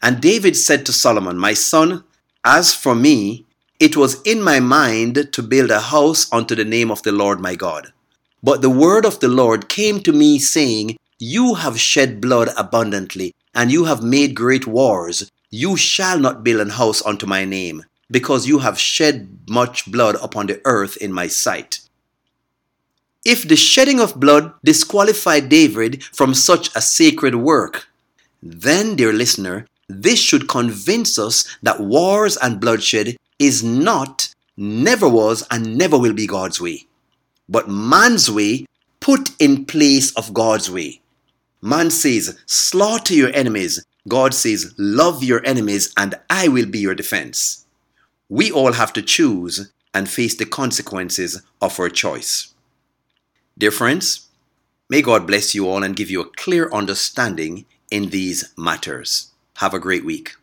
And 0.00 0.20
David 0.22 0.56
said 0.56 0.86
to 0.86 0.92
Solomon, 0.92 1.36
My 1.36 1.52
son, 1.52 2.04
as 2.44 2.74
for 2.74 2.94
me, 2.94 3.46
it 3.78 3.96
was 3.96 4.22
in 4.22 4.42
my 4.42 4.60
mind 4.60 5.32
to 5.32 5.42
build 5.42 5.70
a 5.70 5.80
house 5.80 6.32
unto 6.32 6.54
the 6.54 6.64
name 6.64 6.90
of 6.90 7.02
the 7.02 7.12
Lord 7.12 7.40
my 7.40 7.54
God. 7.54 7.92
But 8.42 8.62
the 8.62 8.70
word 8.70 9.04
of 9.04 9.20
the 9.20 9.28
Lord 9.28 9.68
came 9.68 10.00
to 10.00 10.12
me, 10.12 10.38
saying, 10.38 10.96
You 11.18 11.54
have 11.54 11.80
shed 11.80 12.20
blood 12.20 12.50
abundantly, 12.56 13.34
and 13.54 13.70
you 13.70 13.84
have 13.84 14.02
made 14.02 14.34
great 14.34 14.66
wars. 14.66 15.30
You 15.50 15.76
shall 15.76 16.18
not 16.18 16.42
build 16.42 16.60
an 16.60 16.70
house 16.70 17.04
unto 17.04 17.26
my 17.26 17.44
name, 17.44 17.84
because 18.10 18.46
you 18.46 18.58
have 18.60 18.78
shed 18.78 19.38
much 19.48 19.90
blood 19.90 20.16
upon 20.20 20.46
the 20.46 20.60
earth 20.64 20.96
in 20.96 21.12
my 21.12 21.28
sight. 21.28 21.80
If 23.24 23.46
the 23.46 23.56
shedding 23.56 24.00
of 24.00 24.18
blood 24.18 24.52
disqualified 24.64 25.48
David 25.48 26.02
from 26.02 26.34
such 26.34 26.74
a 26.74 26.80
sacred 26.80 27.36
work, 27.36 27.86
then, 28.42 28.96
dear 28.96 29.12
listener, 29.12 29.66
this 30.00 30.20
should 30.20 30.48
convince 30.48 31.18
us 31.18 31.56
that 31.62 31.80
wars 31.80 32.36
and 32.36 32.60
bloodshed 32.60 33.16
is 33.38 33.64
not, 33.64 34.32
never 34.56 35.08
was, 35.08 35.44
and 35.50 35.76
never 35.76 35.98
will 35.98 36.14
be 36.14 36.26
God's 36.26 36.60
way 36.60 36.86
but 37.52 37.68
man's 37.68 38.30
way 38.30 38.66
put 38.98 39.30
in 39.38 39.64
place 39.66 40.10
of 40.12 40.32
God's 40.32 40.70
way. 40.70 41.00
Man 41.60 41.90
says, 41.90 42.38
slaughter 42.46 43.14
your 43.14 43.30
enemies. 43.34 43.84
God 44.08 44.34
says, 44.34 44.74
love 44.78 45.22
your 45.22 45.44
enemies 45.44 45.92
and 45.96 46.14
I 46.28 46.48
will 46.48 46.66
be 46.66 46.78
your 46.78 46.94
defense. 46.94 47.66
We 48.28 48.50
all 48.50 48.72
have 48.72 48.92
to 48.94 49.02
choose 49.02 49.70
and 49.94 50.08
face 50.08 50.34
the 50.36 50.46
consequences 50.46 51.42
of 51.60 51.78
our 51.78 51.90
choice. 51.90 52.54
Dear 53.58 53.70
friends, 53.70 54.28
may 54.88 55.02
God 55.02 55.26
bless 55.26 55.54
you 55.54 55.68
all 55.68 55.82
and 55.82 55.94
give 55.94 56.10
you 56.10 56.22
a 56.22 56.30
clear 56.30 56.70
understanding 56.72 57.66
in 57.90 58.08
these 58.08 58.52
matters. 58.56 59.31
Have 59.56 59.74
a 59.74 59.78
great 59.78 60.04
week. 60.04 60.34